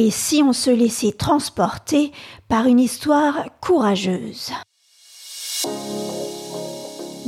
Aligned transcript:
Et 0.00 0.12
si 0.12 0.44
on 0.44 0.52
se 0.52 0.70
laissait 0.70 1.10
transporter 1.10 2.12
par 2.46 2.66
une 2.66 2.78
histoire 2.78 3.46
courageuse 3.60 4.52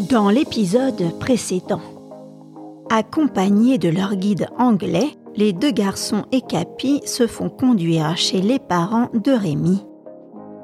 Dans 0.09 0.31
l'épisode 0.31 1.19
précédent, 1.19 1.81
accompagnés 2.89 3.77
de 3.77 3.89
leur 3.89 4.15
guide 4.15 4.47
anglais, 4.57 5.17
les 5.35 5.53
deux 5.53 5.73
garçons 5.73 6.27
et 6.31 6.43
Capi 6.43 7.03
se 7.07 7.27
font 7.27 7.51
conduire 7.51 8.17
chez 8.17 8.41
les 8.41 8.61
parents 8.61 9.09
de 9.15 9.33
Rémi. 9.33 9.85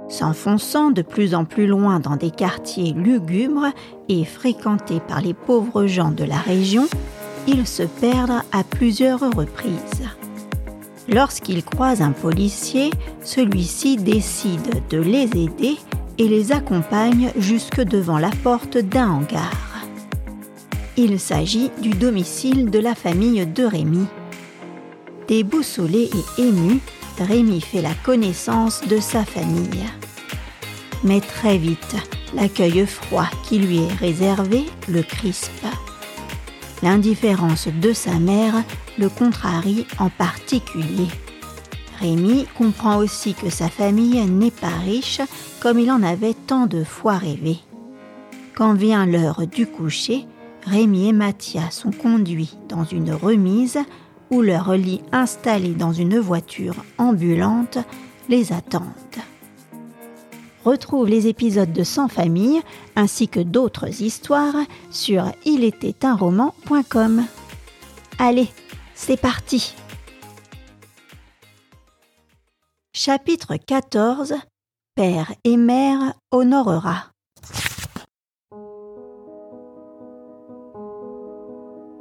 S'enfonçant 0.09 0.93
de 0.93 1.03
plus 1.03 1.35
en 1.35 1.45
plus 1.45 1.67
loin 1.67 1.99
dans 1.99 2.15
des 2.15 2.31
quartiers 2.31 2.93
lugubres 2.93 3.73
et 4.09 4.25
fréquentés 4.25 5.01
par 5.01 5.23
les 5.23 5.35
pauvres 5.35 5.87
gens 5.87 6.13
de 6.13 6.23
la 6.23 6.39
région, 6.39 6.87
ils 7.49 7.67
se 7.67 7.83
perdent 7.83 8.45
à 8.53 8.63
plusieurs 8.63 9.19
reprises. 9.19 10.07
Lorsqu'ils 11.09 11.65
croisent 11.65 12.03
un 12.03 12.13
policier, 12.13 12.91
celui-ci 13.23 13.97
décide 13.97 14.83
de 14.91 14.99
les 14.99 15.25
aider 15.25 15.77
et 16.19 16.29
les 16.29 16.53
accompagne 16.53 17.31
jusque 17.39 17.81
devant 17.81 18.19
la 18.19 18.31
porte 18.43 18.79
d'un 18.79 19.11
hangar. 19.11 19.77
Il 20.97 21.21
s'agit 21.21 21.71
du 21.81 21.91
domicile 21.91 22.71
de 22.71 22.79
la 22.79 22.95
famille 22.95 23.47
de 23.47 23.65
Rémi. 23.65 24.07
Déboussolé 25.29 26.09
et 26.39 26.43
ému, 26.43 26.81
Rémi 27.19 27.61
fait 27.61 27.83
la 27.83 27.95
connaissance 28.05 28.81
de 28.89 28.99
sa 28.99 29.25
famille. 29.25 29.85
Mais 31.05 31.21
très 31.21 31.59
vite, 31.59 31.97
l'accueil 32.35 32.87
froid 32.87 33.29
qui 33.45 33.59
lui 33.59 33.79
est 33.79 33.95
réservé 33.95 34.65
le 34.89 35.03
crispe. 35.03 35.67
L'indifférence 36.83 37.69
de 37.69 37.93
sa 37.93 38.19
mère 38.19 38.63
le 38.99 39.09
contrarie 39.09 39.87
en 39.99 40.11
particulier. 40.11 41.09
Rémi 41.99 42.47
comprend 42.57 42.99
aussi 42.99 43.35
que 43.35 43.49
sa 43.49 43.69
famille 43.69 44.21
n'est 44.27 44.51
pas 44.51 44.77
riche 44.85 45.23
comme 45.61 45.79
il 45.79 45.91
en 45.91 46.03
avait 46.03 46.35
tant 46.35 46.67
de 46.67 46.85
fois 46.85 47.17
rêvé. 47.17 47.59
Quand 48.55 48.75
vient 48.75 49.07
l'heure 49.07 49.47
du 49.47 49.67
coucher, 49.67 50.27
Rémi 50.67 51.09
et 51.09 51.13
Mathia 51.13 51.71
sont 51.71 51.93
conduits 51.93 52.57
dans 52.69 52.85
une 52.85 53.13
remise 53.13 53.79
où 54.31 54.43
leur 54.43 54.73
lit 54.75 55.03
installé 55.13 55.71
dans 55.71 55.93
une 55.93 56.19
voiture 56.19 56.75
ambulante 56.99 57.79
les 58.29 58.53
attendent. 58.53 58.83
Retrouve 60.67 61.09
les 61.09 61.29
épisodes 61.29 61.73
de 61.73 61.85
Sans 61.85 62.09
famille 62.09 62.61
ainsi 62.97 63.29
que 63.29 63.39
d'autres 63.39 64.03
histoires 64.03 64.57
sur 64.91 65.31
roman.com. 66.03 67.25
Allez, 68.19 68.49
c'est 68.93 69.17
parti 69.17 69.77
Chapitre 72.93 73.55
14 73.65 74.35
Père 74.97 75.33
et 75.45 75.57
mère 75.57 76.15
honorera 76.33 77.13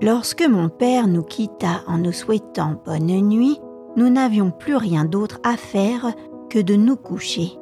Lorsque 0.01 0.41
mon 0.41 0.69
père 0.69 1.07
nous 1.07 1.21
quitta 1.21 1.83
en 1.85 1.99
nous 1.99 2.11
souhaitant 2.11 2.81
bonne 2.83 3.05
nuit, 3.05 3.59
nous 3.95 4.09
n'avions 4.09 4.49
plus 4.49 4.75
rien 4.75 5.05
d'autre 5.05 5.39
à 5.43 5.55
faire 5.55 6.15
que 6.49 6.57
de 6.57 6.75
nous 6.75 6.95
coucher. 6.95 7.59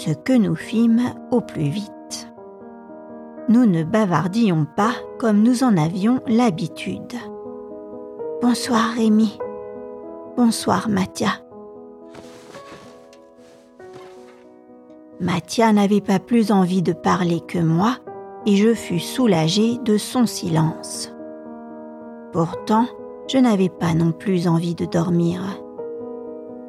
Ce 0.00 0.10
que 0.10 0.32
nous 0.32 0.54
fîmes 0.54 1.12
au 1.32 1.40
plus 1.40 1.70
vite. 1.70 2.32
Nous 3.48 3.66
ne 3.66 3.82
bavardions 3.82 4.64
pas 4.76 4.92
comme 5.18 5.42
nous 5.42 5.64
en 5.64 5.76
avions 5.76 6.20
l'habitude. 6.28 7.14
Bonsoir 8.40 8.94
Rémi. 8.96 9.36
Bonsoir 10.36 10.88
Mathia. 10.88 11.42
Mathia 15.18 15.72
n'avait 15.72 16.00
pas 16.00 16.20
plus 16.20 16.52
envie 16.52 16.82
de 16.82 16.92
parler 16.92 17.40
que 17.40 17.58
moi 17.58 17.96
et 18.46 18.54
je 18.54 18.74
fus 18.74 19.00
soulagée 19.00 19.78
de 19.78 19.98
son 19.98 20.26
silence. 20.26 21.12
Pourtant, 22.32 22.86
je 23.26 23.38
n'avais 23.38 23.68
pas 23.68 23.94
non 23.94 24.12
plus 24.12 24.46
envie 24.46 24.76
de 24.76 24.84
dormir. 24.84 25.40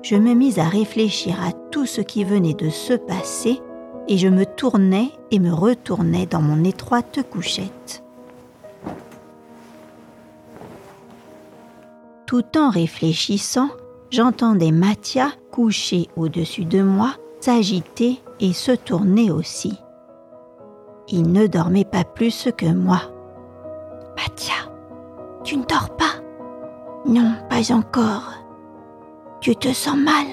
Je 0.01 0.15
me 0.15 0.33
mis 0.33 0.59
à 0.59 0.69
réfléchir 0.69 1.35
à 1.43 1.51
tout 1.71 1.85
ce 1.85 2.01
qui 2.01 2.23
venait 2.23 2.53
de 2.53 2.69
se 2.69 2.93
passer 2.93 3.61
et 4.07 4.17
je 4.17 4.27
me 4.27 4.45
tournais 4.45 5.11
et 5.29 5.39
me 5.39 5.53
retournais 5.53 6.25
dans 6.25 6.41
mon 6.41 6.63
étroite 6.63 7.19
couchette. 7.29 8.03
Tout 12.25 12.57
en 12.57 12.69
réfléchissant, 12.69 13.69
j'entendais 14.09 14.71
Mathia 14.71 15.31
couché 15.51 16.07
au-dessus 16.15 16.65
de 16.65 16.81
moi, 16.81 17.15
s'agiter 17.41 18.21
et 18.39 18.53
se 18.53 18.71
tourner 18.71 19.31
aussi. 19.31 19.77
Il 21.07 21.31
ne 21.31 21.47
dormait 21.47 21.85
pas 21.85 22.03
plus 22.03 22.49
que 22.55 22.67
moi. 22.67 23.01
Mathia, 24.15 24.71
tu 25.43 25.57
ne 25.57 25.65
dors 25.65 25.95
pas 25.97 26.21
Non, 27.05 27.33
pas 27.49 27.73
encore. 27.73 28.38
Tu 29.41 29.55
te 29.55 29.71
sens 29.71 29.97
mal 29.97 30.27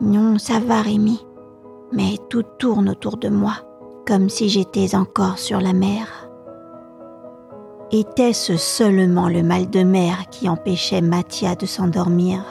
Non, 0.00 0.38
ça 0.38 0.58
va, 0.58 0.80
Rémi. 0.80 1.20
Mais 1.92 2.16
tout 2.30 2.44
tourne 2.58 2.88
autour 2.88 3.18
de 3.18 3.28
moi, 3.28 3.52
comme 4.06 4.30
si 4.30 4.48
j'étais 4.48 4.94
encore 4.94 5.38
sur 5.38 5.60
la 5.60 5.74
mer. 5.74 6.30
Était-ce 7.90 8.56
seulement 8.56 9.28
le 9.28 9.42
mal 9.42 9.68
de 9.68 9.82
mer 9.82 10.30
qui 10.30 10.48
empêchait 10.48 11.02
Mathia 11.02 11.56
de 11.56 11.66
s'endormir? 11.66 12.42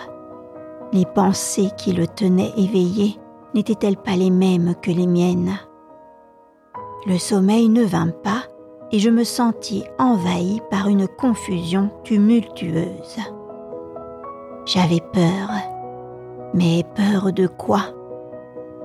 Les 0.93 1.05
pensées 1.05 1.71
qui 1.77 1.93
le 1.93 2.05
tenaient 2.05 2.53
éveillé 2.55 3.17
n'étaient-elles 3.55 3.97
pas 3.97 4.15
les 4.15 4.31
mêmes 4.31 4.75
que 4.83 4.91
les 4.91 5.07
miennes? 5.07 5.57
Le 7.07 7.17
sommeil 7.17 7.69
ne 7.69 7.83
vint 7.83 8.11
pas 8.23 8.43
et 8.91 8.99
je 8.99 9.09
me 9.09 9.23
sentis 9.23 9.83
envahi 9.97 10.61
par 10.69 10.89
une 10.89 11.07
confusion 11.07 11.89
tumultueuse. 12.03 13.17
J'avais 14.71 14.99
peur. 14.99 15.49
Mais 16.53 16.83
peur 16.95 17.33
de 17.33 17.47
quoi? 17.47 17.81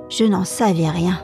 Je 0.09 0.25
n'en 0.25 0.45
savais 0.45 0.89
rien. 0.89 1.19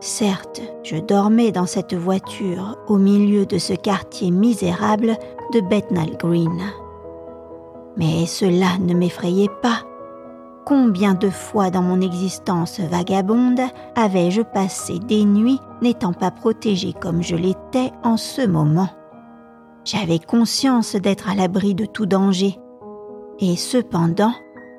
Certes, 0.00 0.62
je 0.84 0.96
dormais 0.96 1.52
dans 1.52 1.66
cette 1.66 1.92
voiture 1.92 2.78
au 2.86 2.96
milieu 2.96 3.44
de 3.44 3.58
ce 3.58 3.74
quartier 3.74 4.30
misérable 4.30 5.18
de 5.52 5.60
Bethnal 5.60 6.16
Green. 6.16 6.62
Mais 7.98 8.24
cela 8.24 8.78
ne 8.80 8.94
m'effrayait 8.94 9.50
pas 9.60 9.82
Combien 10.64 11.12
de 11.12 11.28
fois 11.28 11.70
dans 11.70 11.82
mon 11.82 12.00
existence 12.00 12.80
vagabonde 12.80 13.60
avais-je 13.96 14.42
passé 14.42 14.98
des 14.98 15.24
nuits 15.24 15.60
n'étant 15.82 16.14
pas 16.14 16.30
protégée 16.30 16.94
comme 16.98 17.22
je 17.22 17.36
l'étais 17.36 17.92
en 18.02 18.16
ce 18.16 18.46
moment? 18.46 18.88
J'avais 19.84 20.18
conscience 20.18 20.94
d'être 20.96 21.28
à 21.30 21.34
l'abri 21.34 21.74
de 21.74 21.86
tout 21.86 22.04
danger, 22.04 22.58
et 23.40 23.56
cependant 23.56 24.32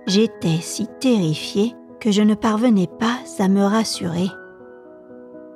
j'étais 0.08 0.60
si 0.62 0.88
terrifiée 1.00 1.76
que 2.00 2.12
je 2.12 2.22
ne 2.22 2.36
parvenais 2.36 2.88
pas 2.88 3.18
à 3.40 3.48
me 3.48 3.64
rassurer. 3.64 4.30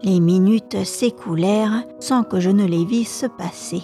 Les 0.03 0.19
minutes 0.19 0.83
s'écoulèrent 0.83 1.83
sans 1.99 2.23
que 2.23 2.39
je 2.39 2.49
ne 2.49 2.65
les 2.65 2.85
visse 2.85 3.25
passer. 3.37 3.81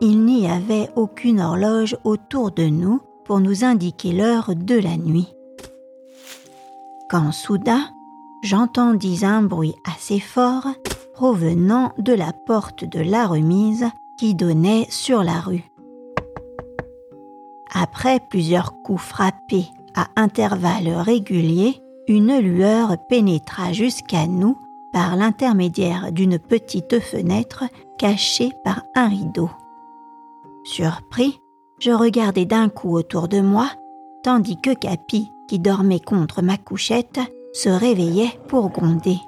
Il 0.00 0.24
n'y 0.24 0.48
avait 0.48 0.88
aucune 0.96 1.40
horloge 1.40 1.96
autour 2.04 2.50
de 2.50 2.64
nous 2.64 3.00
pour 3.24 3.40
nous 3.40 3.64
indiquer 3.64 4.12
l'heure 4.12 4.52
de 4.56 4.74
la 4.74 4.96
nuit. 4.96 5.34
Quand 7.10 7.32
soudain, 7.32 7.84
j'entendis 8.42 9.24
un 9.24 9.42
bruit 9.42 9.74
assez 9.84 10.20
fort 10.20 10.66
provenant 11.14 11.92
de 11.98 12.12
la 12.12 12.32
porte 12.32 12.84
de 12.84 13.00
la 13.00 13.26
remise 13.26 13.86
qui 14.18 14.34
donnait 14.34 14.86
sur 14.90 15.22
la 15.22 15.40
rue. 15.40 15.73
Après 17.74 18.20
plusieurs 18.20 18.80
coups 18.82 19.02
frappés 19.02 19.66
à 19.96 20.06
intervalles 20.14 20.94
réguliers, 20.96 21.82
une 22.06 22.38
lueur 22.38 22.96
pénétra 23.08 23.72
jusqu'à 23.72 24.28
nous 24.28 24.56
par 24.92 25.16
l'intermédiaire 25.16 26.12
d'une 26.12 26.38
petite 26.38 27.00
fenêtre 27.00 27.64
cachée 27.98 28.52
par 28.62 28.84
un 28.94 29.08
rideau. 29.08 29.50
Surpris, 30.62 31.40
je 31.80 31.90
regardais 31.90 32.44
d'un 32.44 32.68
coup 32.68 32.96
autour 32.96 33.26
de 33.26 33.40
moi, 33.40 33.68
tandis 34.22 34.60
que 34.60 34.72
Capi, 34.72 35.32
qui 35.48 35.58
dormait 35.58 35.98
contre 35.98 36.42
ma 36.42 36.56
couchette, 36.56 37.18
se 37.52 37.68
réveillait 37.68 38.38
pour 38.48 38.70
gronder. 38.70 39.18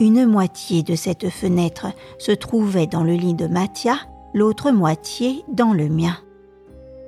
Une 0.00 0.24
moitié 0.26 0.82
de 0.82 0.94
cette 0.94 1.28
fenêtre 1.28 1.88
se 2.18 2.32
trouvait 2.32 2.86
dans 2.86 3.04
le 3.04 3.12
lit 3.12 3.34
de 3.34 3.48
Mathia, 3.48 3.96
l'autre 4.32 4.70
moitié 4.70 5.44
dans 5.48 5.74
le 5.74 5.88
mien. 5.90 6.16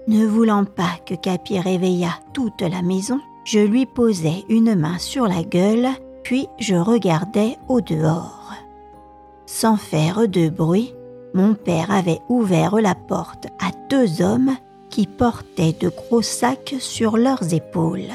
Ne 0.08 0.24
voulant 0.24 0.64
pas 0.64 0.98
que 1.04 1.14
Capi 1.14 1.58
réveillât 1.58 2.18
toute 2.32 2.62
la 2.62 2.82
maison, 2.82 3.20
je 3.44 3.58
lui 3.58 3.86
posais 3.86 4.44
une 4.48 4.76
main 4.76 4.98
sur 4.98 5.26
la 5.26 5.42
gueule, 5.42 5.88
puis 6.22 6.48
je 6.58 6.76
regardais 6.76 7.56
au 7.68 7.80
dehors. 7.80 8.52
Sans 9.46 9.76
faire 9.76 10.28
de 10.28 10.48
bruit, 10.48 10.94
mon 11.34 11.54
père 11.54 11.90
avait 11.90 12.20
ouvert 12.28 12.76
la 12.76 12.94
porte 12.94 13.46
à 13.60 13.70
deux 13.90 14.22
hommes 14.22 14.56
qui 14.90 15.06
portaient 15.06 15.76
de 15.78 15.88
gros 15.88 16.22
sacs 16.22 16.76
sur 16.78 17.16
leurs 17.16 17.52
épaules. 17.52 18.12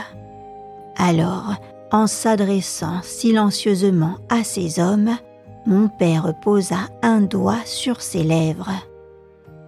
Alors, 0.98 1.56
en 1.92 2.08
s'adressant 2.08 3.02
silencieusement 3.04 4.16
à 4.30 4.44
ces 4.44 4.80
hommes, 4.80 5.18
mon 5.66 5.90
père 5.90 6.34
posa 6.42 6.88
un 7.02 7.22
doigt 7.22 7.64
sur 7.66 8.02
ses 8.02 8.24
lèvres. 8.24 8.72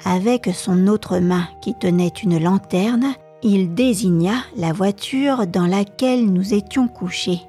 Avec 0.05 0.49
son 0.53 0.87
autre 0.87 1.19
main 1.19 1.47
qui 1.61 1.75
tenait 1.75 2.07
une 2.07 2.37
lanterne, 2.37 3.13
il 3.41 3.73
désigna 3.73 4.35
la 4.57 4.73
voiture 4.73 5.47
dans 5.47 5.65
laquelle 5.65 6.25
nous 6.25 6.53
étions 6.53 6.87
couchés. 6.87 7.41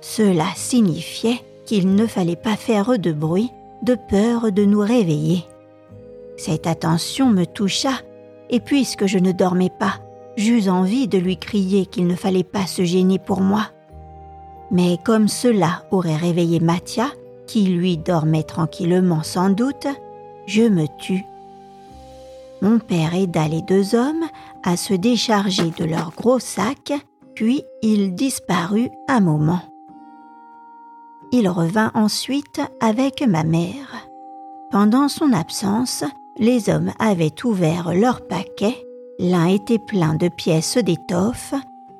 Cela 0.00 0.46
signifiait 0.54 1.40
qu'il 1.64 1.94
ne 1.94 2.06
fallait 2.06 2.36
pas 2.36 2.56
faire 2.56 2.98
de 2.98 3.12
bruit 3.12 3.50
de 3.82 3.94
peur 3.94 4.52
de 4.52 4.64
nous 4.64 4.80
réveiller. 4.80 5.44
Cette 6.36 6.66
attention 6.66 7.26
me 7.26 7.44
toucha, 7.44 7.92
et 8.50 8.60
puisque 8.60 9.06
je 9.06 9.18
ne 9.18 9.32
dormais 9.32 9.70
pas, 9.70 9.94
j'eus 10.36 10.68
envie 10.68 11.08
de 11.08 11.18
lui 11.18 11.36
crier 11.36 11.86
qu'il 11.86 12.06
ne 12.06 12.14
fallait 12.14 12.44
pas 12.44 12.66
se 12.66 12.84
gêner 12.84 13.18
pour 13.18 13.40
moi. 13.40 13.66
Mais 14.70 14.98
comme 15.04 15.28
cela 15.28 15.84
aurait 15.90 16.16
réveillé 16.16 16.60
Mathia, 16.60 17.08
qui 17.46 17.64
lui 17.64 17.96
dormait 17.96 18.42
tranquillement 18.42 19.22
sans 19.22 19.50
doute, 19.50 19.86
je 20.46 20.62
me 20.62 20.86
tus. 20.98 21.24
Mon 22.60 22.78
père 22.80 23.14
aida 23.14 23.46
les 23.46 23.62
deux 23.62 23.94
hommes 23.94 24.24
à 24.64 24.76
se 24.76 24.94
décharger 24.94 25.70
de 25.78 25.84
leurs 25.84 26.12
gros 26.16 26.40
sacs, 26.40 26.92
puis 27.34 27.62
il 27.82 28.14
disparut 28.14 28.90
un 29.08 29.20
moment. 29.20 29.62
Il 31.30 31.48
revint 31.48 31.92
ensuite 31.94 32.60
avec 32.80 33.22
ma 33.22 33.44
mère. 33.44 34.08
Pendant 34.70 35.08
son 35.08 35.32
absence, 35.32 36.04
les 36.38 36.68
hommes 36.68 36.92
avaient 36.98 37.44
ouvert 37.44 37.94
leurs 37.94 38.26
paquets, 38.26 38.84
l'un 39.18 39.46
était 39.46 39.78
plein 39.78 40.14
de 40.14 40.28
pièces 40.28 40.78
d'étoffe, 40.78 41.54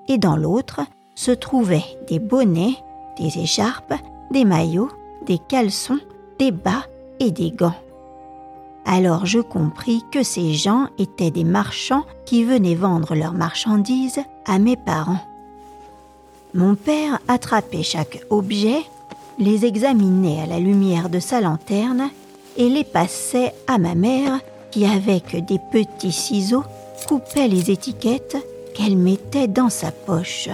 et 0.09 0.19
dans 0.19 0.37
l'autre 0.37 0.81
se 1.15 1.31
trouvaient 1.31 1.99
des 2.09 2.19
bonnets, 2.19 2.77
des 3.17 3.39
écharpes, 3.39 3.95
des 4.31 4.45
maillots, 4.45 4.91
des 5.27 5.39
caleçons, 5.39 6.01
des 6.39 6.51
bas 6.51 6.85
et 7.21 7.31
des 7.31 7.51
gants. 7.51 7.75
Alors 8.91 9.27
je 9.27 9.41
compris 9.41 10.03
que 10.11 10.23
ces 10.23 10.55
gens 10.55 10.89
étaient 10.97 11.31
des 11.31 11.45
marchands 11.45 12.05
qui 12.25 12.43
venaient 12.43 12.75
vendre 12.75 13.15
leurs 13.15 13.35
marchandises 13.35 14.21
à 14.47 14.59
mes 14.59 14.77
parents. 14.77 15.21
Mon 16.55 16.75
père 16.75 17.19
attrapait 17.29 17.83
chaque 17.83 18.25
objet, 18.31 18.79
les 19.39 19.67
examinait 19.67 20.41
à 20.41 20.47
la 20.47 20.59
lumière 20.59 21.11
de 21.11 21.21
sa 21.21 21.43
lanterne 21.43 22.09
et 22.57 22.71
les 22.71 22.83
passait 22.83 23.53
à 23.67 23.77
ma 23.77 23.95
mère 23.95 24.41
qui, 24.71 24.87
avec 24.87 25.45
des 25.45 25.59
petits 25.71 26.11
ciseaux, 26.11 26.65
coupait 27.07 27.47
les 27.47 27.71
étiquettes 27.71 28.39
qu'elle 28.75 28.97
mettait 28.97 29.49
dans 29.49 29.69
sa 29.69 29.93
poche. 29.93 30.49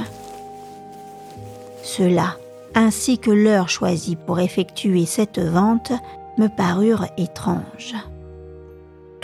Cela 1.85 2.37
ainsi 2.75 3.19
que 3.19 3.31
l'heure 3.31 3.69
choisie 3.69 4.17
pour 4.17 4.41
effectuer 4.41 5.07
cette 5.07 5.39
vente 5.39 5.93
me 6.37 6.49
parurent 6.49 7.07
étranges. 7.17 7.95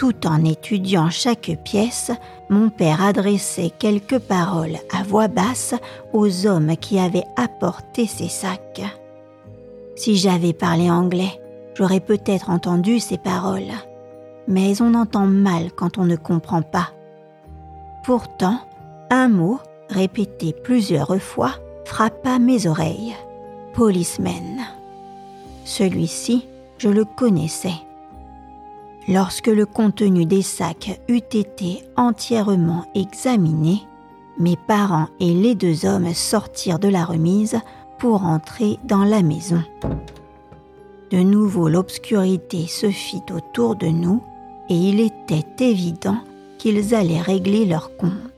Tout 0.01 0.27
en 0.27 0.47
étudiant 0.47 1.11
chaque 1.11 1.59
pièce, 1.63 2.11
mon 2.49 2.71
père 2.71 3.05
adressait 3.05 3.69
quelques 3.69 4.19
paroles 4.19 4.79
à 4.99 5.03
voix 5.03 5.29
basse 5.29 5.75
aux 6.15 6.47
hommes 6.47 6.75
qui 6.79 6.99
avaient 6.99 7.27
apporté 7.37 8.07
ces 8.07 8.31
sacs. 8.31 8.81
Si 9.97 10.17
j'avais 10.17 10.55
parlé 10.55 10.91
anglais, 10.91 11.39
j'aurais 11.75 12.01
peut-être 12.01 12.49
entendu 12.49 12.99
ces 12.99 13.19
paroles, 13.19 13.75
mais 14.49 14.81
on 14.81 14.95
entend 14.95 15.27
mal 15.27 15.71
quand 15.71 15.99
on 15.99 16.07
ne 16.07 16.17
comprend 16.17 16.63
pas. 16.63 16.95
Pourtant, 18.03 18.59
un 19.11 19.29
mot, 19.29 19.61
répété 19.91 20.55
plusieurs 20.65 21.21
fois, 21.21 21.53
frappa 21.85 22.39
mes 22.39 22.67
oreilles 22.67 23.15
policeman. 23.75 24.61
Celui-ci, 25.67 26.49
je 26.79 26.89
le 26.89 27.05
connaissais. 27.05 27.75
Lorsque 29.11 29.49
le 29.49 29.67
contenu 29.67 30.25
des 30.25 30.43
sacs 30.43 31.01
eut 31.09 31.17
été 31.33 31.83
entièrement 31.97 32.87
examiné, 32.95 33.83
mes 34.39 34.57
parents 34.69 35.09
et 35.19 35.35
les 35.35 35.57
deux 35.57 35.85
hommes 35.85 36.15
sortirent 36.15 36.79
de 36.79 36.87
la 36.87 37.05
remise 37.05 37.59
pour 37.99 38.23
entrer 38.23 38.79
dans 38.85 39.03
la 39.03 39.23
maison. 39.23 39.65
De 41.11 41.19
nouveau 41.19 41.69
l'obscurité 41.69 42.69
se 42.69 42.89
fit 42.89 43.25
autour 43.35 43.75
de 43.75 43.89
nous 43.89 44.23
et 44.69 44.77
il 44.77 45.01
était 45.01 45.69
évident 45.69 46.19
qu'ils 46.59 46.95
allaient 46.95 47.21
régler 47.21 47.67
leur 47.67 47.97
compte. 47.97 48.30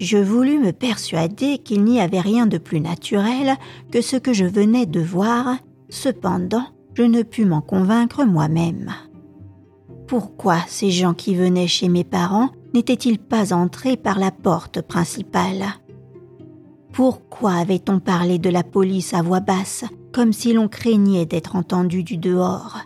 Je 0.00 0.18
voulus 0.18 0.58
me 0.58 0.72
persuader 0.72 1.58
qu'il 1.58 1.84
n'y 1.84 2.00
avait 2.00 2.20
rien 2.20 2.46
de 2.46 2.58
plus 2.58 2.80
naturel 2.80 3.56
que 3.90 4.00
ce 4.00 4.16
que 4.16 4.32
je 4.32 4.44
venais 4.44 4.86
de 4.86 5.00
voir, 5.00 5.56
cependant 5.88 6.66
je 6.94 7.02
ne 7.04 7.22
pus 7.22 7.44
m'en 7.44 7.60
convaincre 7.60 8.24
moi-même. 8.24 8.92
Pourquoi 10.08 10.56
ces 10.66 10.90
gens 10.90 11.14
qui 11.14 11.34
venaient 11.34 11.68
chez 11.68 11.88
mes 11.88 12.02
parents 12.02 12.50
n'étaient-ils 12.74 13.18
pas 13.18 13.52
entrés 13.52 13.96
par 13.96 14.18
la 14.18 14.30
porte 14.30 14.80
principale? 14.80 15.66
Pourquoi 16.92 17.52
avait-on 17.52 18.00
parlé 18.00 18.38
de 18.38 18.50
la 18.50 18.64
police 18.64 19.14
à 19.14 19.22
voix 19.22 19.40
basse, 19.40 19.84
comme 20.12 20.32
si 20.32 20.52
l'on 20.52 20.66
craignait 20.66 21.26
d'être 21.26 21.54
entendu 21.54 22.02
du 22.02 22.16
dehors? 22.16 22.80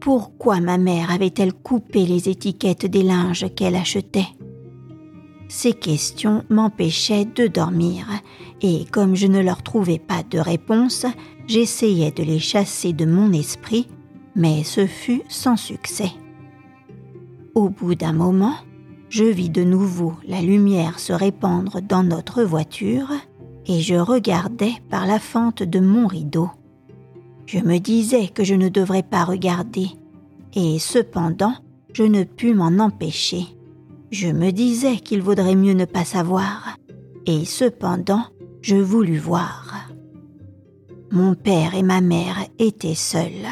Pourquoi 0.00 0.60
ma 0.60 0.78
mère 0.78 1.12
avait-elle 1.12 1.52
coupé 1.52 2.06
les 2.06 2.28
étiquettes 2.28 2.86
des 2.86 3.02
linges 3.02 3.46
qu'elle 3.54 3.76
achetait? 3.76 4.26
Ces 5.48 5.72
questions 5.72 6.44
m'empêchaient 6.50 7.24
de 7.24 7.46
dormir, 7.46 8.06
et 8.60 8.84
comme 8.90 9.14
je 9.14 9.26
ne 9.26 9.40
leur 9.40 9.62
trouvais 9.62 9.98
pas 9.98 10.22
de 10.22 10.38
réponse, 10.38 11.06
j'essayais 11.46 12.10
de 12.10 12.22
les 12.22 12.38
chasser 12.38 12.92
de 12.92 13.06
mon 13.06 13.32
esprit, 13.32 13.88
mais 14.36 14.62
ce 14.62 14.86
fut 14.86 15.22
sans 15.28 15.56
succès. 15.56 16.10
Au 17.54 17.70
bout 17.70 17.94
d'un 17.94 18.12
moment, 18.12 18.54
je 19.08 19.24
vis 19.24 19.48
de 19.48 19.64
nouveau 19.64 20.14
la 20.26 20.42
lumière 20.42 20.98
se 20.98 21.12
répandre 21.12 21.80
dans 21.80 22.02
notre 22.02 22.42
voiture, 22.44 23.10
et 23.66 23.80
je 23.80 23.94
regardais 23.94 24.74
par 24.90 25.06
la 25.06 25.18
fente 25.18 25.62
de 25.62 25.80
mon 25.80 26.06
rideau. 26.06 26.50
Je 27.46 27.58
me 27.58 27.78
disais 27.78 28.28
que 28.28 28.44
je 28.44 28.54
ne 28.54 28.68
devrais 28.68 29.02
pas 29.02 29.24
regarder, 29.24 29.88
et 30.54 30.78
cependant 30.78 31.54
je 31.94 32.02
ne 32.02 32.24
pus 32.24 32.54
m'en 32.54 32.78
empêcher. 32.78 33.46
Je 34.10 34.28
me 34.28 34.50
disais 34.50 34.96
qu'il 34.96 35.22
vaudrait 35.22 35.54
mieux 35.54 35.74
ne 35.74 35.84
pas 35.84 36.04
savoir, 36.04 36.76
et 37.26 37.44
cependant 37.44 38.24
je 38.62 38.76
voulus 38.76 39.18
voir. 39.18 39.88
Mon 41.10 41.34
père 41.34 41.74
et 41.74 41.82
ma 41.82 42.00
mère 42.00 42.36
étaient 42.58 42.94
seuls. 42.94 43.46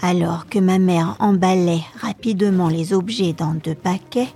Alors 0.00 0.46
que 0.46 0.58
ma 0.58 0.78
mère 0.78 1.16
emballait 1.18 1.82
rapidement 2.00 2.68
les 2.68 2.92
objets 2.92 3.32
dans 3.32 3.54
deux 3.54 3.74
paquets, 3.74 4.28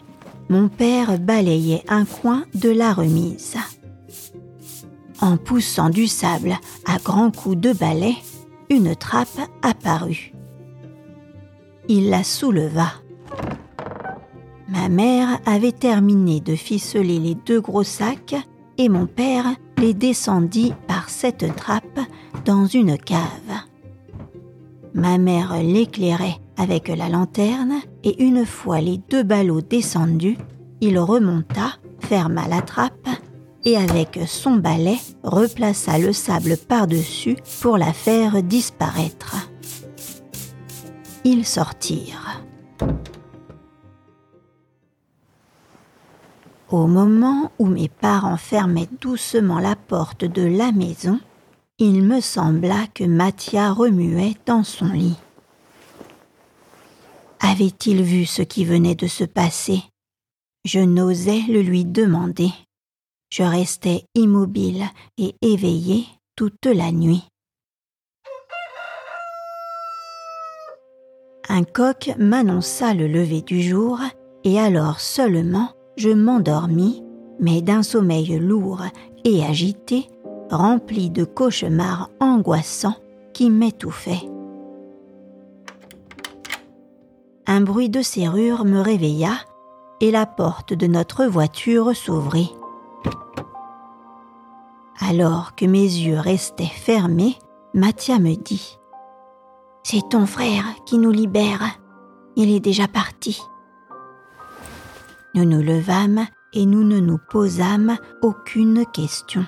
mon 0.48 0.68
père 0.68 1.18
balayait 1.18 1.84
un 1.88 2.04
coin 2.04 2.44
de 2.54 2.70
la 2.70 2.92
remise. 2.92 3.56
En 5.20 5.36
poussant 5.36 5.90
du 5.90 6.08
sable 6.08 6.56
à 6.84 6.98
grands 6.98 7.30
coups 7.30 7.56
de 7.56 7.72
balai, 7.72 8.16
une 8.68 8.96
trappe 8.96 9.40
apparut. 9.62 10.32
Il 11.88 12.10
la 12.10 12.24
souleva. 12.24 13.01
Ma 14.72 14.88
mère 14.88 15.38
avait 15.44 15.72
terminé 15.72 16.40
de 16.40 16.56
ficeler 16.56 17.18
les 17.18 17.34
deux 17.34 17.60
gros 17.60 17.82
sacs 17.82 18.34
et 18.78 18.88
mon 18.88 19.06
père 19.06 19.44
les 19.76 19.92
descendit 19.92 20.72
par 20.88 21.10
cette 21.10 21.54
trappe 21.56 22.00
dans 22.46 22.64
une 22.64 22.96
cave. 22.96 23.20
Ma 24.94 25.18
mère 25.18 25.62
l'éclairait 25.62 26.38
avec 26.56 26.88
la 26.88 27.10
lanterne 27.10 27.80
et 28.02 28.22
une 28.24 28.46
fois 28.46 28.80
les 28.80 28.96
deux 29.10 29.22
ballots 29.22 29.60
descendus, 29.60 30.38
il 30.80 30.98
remonta, 30.98 31.74
ferma 32.00 32.48
la 32.48 32.62
trappe 32.62 33.08
et 33.66 33.76
avec 33.76 34.20
son 34.26 34.56
balai 34.56 34.96
replaça 35.22 35.98
le 35.98 36.14
sable 36.14 36.56
par-dessus 36.56 37.36
pour 37.60 37.76
la 37.76 37.92
faire 37.92 38.42
disparaître. 38.42 39.36
Ils 41.24 41.44
sortirent. 41.44 42.42
Au 46.72 46.86
moment 46.86 47.52
où 47.58 47.66
mes 47.66 47.90
parents 47.90 48.38
fermaient 48.38 48.88
doucement 48.98 49.58
la 49.58 49.76
porte 49.76 50.24
de 50.24 50.40
la 50.40 50.72
maison, 50.72 51.20
il 51.76 52.02
me 52.02 52.22
sembla 52.22 52.86
que 52.94 53.04
Mathia 53.04 53.70
remuait 53.72 54.36
dans 54.46 54.64
son 54.64 54.86
lit. 54.86 55.18
Avait-il 57.40 58.02
vu 58.02 58.24
ce 58.24 58.40
qui 58.40 58.64
venait 58.64 58.94
de 58.94 59.06
se 59.06 59.24
passer? 59.24 59.82
Je 60.64 60.80
n'osais 60.80 61.42
le 61.46 61.60
lui 61.60 61.84
demander. 61.84 62.50
Je 63.30 63.42
restais 63.42 64.06
immobile 64.14 64.86
et 65.18 65.34
éveillée 65.42 66.06
toute 66.36 66.64
la 66.64 66.90
nuit. 66.90 67.24
Un 71.50 71.64
coq 71.64 72.12
m'annonça 72.18 72.94
le 72.94 73.08
lever 73.08 73.42
du 73.42 73.60
jour, 73.60 74.00
et 74.44 74.58
alors 74.58 75.00
seulement 75.00 75.68
je 75.96 76.10
m'endormis, 76.10 77.04
mais 77.40 77.62
d'un 77.62 77.82
sommeil 77.82 78.38
lourd 78.38 78.82
et 79.24 79.44
agité, 79.44 80.08
rempli 80.50 81.10
de 81.10 81.24
cauchemars 81.24 82.10
angoissants 82.20 82.96
qui 83.32 83.50
m'étouffaient. 83.50 84.28
Un 87.46 87.60
bruit 87.60 87.88
de 87.88 88.02
serrure 88.02 88.64
me 88.64 88.80
réveilla 88.80 89.32
et 90.00 90.10
la 90.10 90.26
porte 90.26 90.74
de 90.74 90.86
notre 90.86 91.24
voiture 91.26 91.94
s'ouvrit. 91.94 92.52
Alors 95.00 95.54
que 95.54 95.64
mes 95.64 95.80
yeux 95.80 96.18
restaient 96.18 96.64
fermés, 96.64 97.36
Mathia 97.74 98.18
me 98.18 98.34
dit 98.34 98.78
C'est 99.82 100.08
ton 100.10 100.26
frère 100.26 100.64
qui 100.86 100.98
nous 100.98 101.10
libère. 101.10 101.62
Il 102.36 102.54
est 102.54 102.60
déjà 102.60 102.88
parti. 102.88 103.42
Nous 105.34 105.44
nous 105.44 105.62
levâmes 105.62 106.26
et 106.52 106.66
nous 106.66 106.84
ne 106.84 107.00
nous 107.00 107.18
posâmes 107.18 107.96
aucune 108.20 108.84
question. 108.92 109.46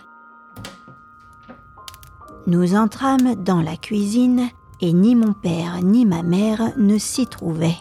Nous 2.46 2.74
entrâmes 2.74 3.34
dans 3.34 3.60
la 3.60 3.76
cuisine 3.76 4.48
et 4.80 4.92
ni 4.92 5.14
mon 5.14 5.32
père 5.32 5.82
ni 5.82 6.04
ma 6.04 6.22
mère 6.22 6.72
ne 6.76 6.98
s'y 6.98 7.26
trouvaient. 7.26 7.76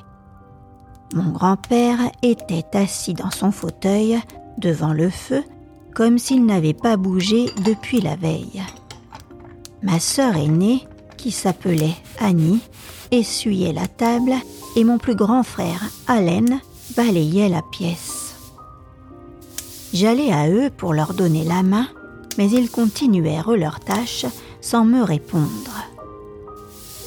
Mon 1.13 1.31
grand-père 1.31 2.00
était 2.22 2.77
assis 2.77 3.13
dans 3.13 3.31
son 3.31 3.51
fauteuil 3.51 4.19
devant 4.57 4.93
le 4.93 5.10
feu 5.10 5.43
comme 5.93 6.17
s'il 6.17 6.45
n'avait 6.45 6.74
pas 6.74 6.98
bougé 6.98 7.45
depuis 7.63 8.01
la 8.01 8.15
veille. 8.15 8.63
Ma 9.81 10.00
sœur 10.00 10.36
aînée, 10.36 10.88
qui 11.17 11.31
s'appelait 11.31 11.95
Annie, 12.19 12.62
essuyait 13.12 13.74
la 13.74 13.88
table 13.88 14.33
et 14.75 14.83
mon 14.83 14.98
plus 14.98 15.15
grand 15.15 15.43
frère, 15.43 15.89
Allen, 16.07 16.60
balayait 16.96 17.50
la 17.50 17.62
pièce. 17.62 18.36
J'allais 19.94 20.32
à 20.32 20.50
eux 20.50 20.70
pour 20.76 20.94
leur 20.94 21.14
donner 21.14 21.44
la 21.44 21.64
main, 21.64 21.88
mais 22.38 22.50
ils 22.50 22.70
continuèrent 22.70 23.52
leur 23.52 23.80
tâche 23.80 24.26
sans 24.62 24.86
me 24.86 25.04
répondre. 25.04 25.86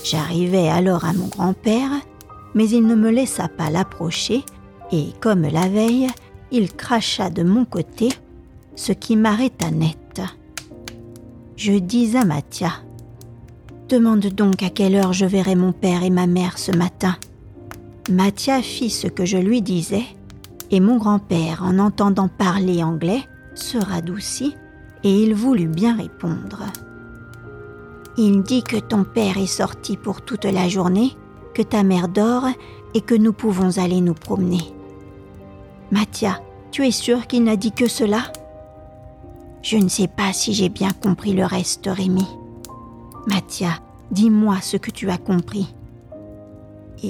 J'arrivai 0.04 0.68
alors 0.68 1.04
à 1.04 1.12
mon 1.12 1.26
grand-père, 1.26 1.90
mais 2.54 2.68
il 2.68 2.86
ne 2.86 2.94
me 2.94 3.10
laissa 3.10 3.48
pas 3.48 3.70
l'approcher, 3.70 4.44
et 4.92 5.08
comme 5.20 5.42
la 5.42 5.68
veille, 5.68 6.06
il 6.52 6.72
cracha 6.72 7.28
de 7.28 7.42
mon 7.42 7.64
côté, 7.64 8.10
ce 8.76 8.92
qui 8.92 9.16
m'arrêta 9.16 9.70
net. 9.70 10.22
Je 11.56 11.72
dis 11.72 12.16
à 12.16 12.24
Mathia 12.24 12.72
Demande 13.88 14.26
donc 14.26 14.62
à 14.62 14.70
quelle 14.70 14.94
heure 14.94 15.12
je 15.12 15.26
verrai 15.26 15.54
mon 15.54 15.72
père 15.72 16.02
et 16.02 16.10
ma 16.10 16.26
mère 16.26 16.58
ce 16.58 16.72
matin. 16.72 17.16
Mathia 18.08 18.62
fit 18.62 18.90
ce 18.90 19.08
que 19.08 19.24
je 19.24 19.36
lui 19.36 19.62
disais, 19.62 20.04
et 20.70 20.78
mon 20.78 20.96
grand-père, 20.96 21.64
en 21.64 21.80
entendant 21.80 22.28
parler 22.28 22.84
anglais, 22.84 23.22
se 23.54 23.78
radoucit, 23.78 24.54
et 25.02 25.22
il 25.22 25.34
voulut 25.34 25.68
bien 25.68 25.96
répondre. 25.96 26.62
Il 28.16 28.42
dit 28.42 28.62
que 28.62 28.76
ton 28.76 29.04
père 29.04 29.38
est 29.38 29.46
sorti 29.46 29.96
pour 29.96 30.22
toute 30.22 30.44
la 30.44 30.68
journée, 30.68 31.16
que 31.52 31.62
ta 31.62 31.82
mère 31.82 32.08
dort 32.08 32.46
et 32.94 33.00
que 33.00 33.14
nous 33.14 33.32
pouvons 33.32 33.76
aller 33.78 34.00
nous 34.00 34.14
promener. 34.14 34.62
Mathia, 35.90 36.40
tu 36.70 36.86
es 36.86 36.92
sûr 36.92 37.26
qu'il 37.26 37.44
n'a 37.44 37.56
dit 37.56 37.72
que 37.72 37.88
cela? 37.88 38.22
Je 39.62 39.78
ne 39.78 39.88
sais 39.88 40.08
pas 40.08 40.32
si 40.32 40.54
j'ai 40.54 40.68
bien 40.68 40.90
compris 40.92 41.32
le 41.32 41.44
reste, 41.44 41.88
Rémi. 41.92 42.26
Mathia, 43.26 43.80
dis-moi 44.12 44.60
ce 44.62 44.76
que 44.76 44.92
tu 44.92 45.10
as 45.10 45.18
compris. 45.18 45.74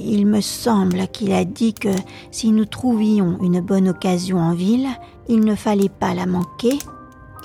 Il 0.04 0.26
me 0.26 0.40
semble 0.40 1.08
qu'il 1.08 1.32
a 1.32 1.44
dit 1.44 1.74
que 1.74 1.94
si 2.30 2.52
nous 2.52 2.64
trouvions 2.64 3.38
une 3.42 3.60
bonne 3.60 3.88
occasion 3.88 4.38
en 4.38 4.52
ville, 4.52 4.88
il 5.28 5.40
ne 5.40 5.54
fallait 5.54 5.88
pas 5.88 6.14
la 6.14 6.26
manquer. 6.26 6.78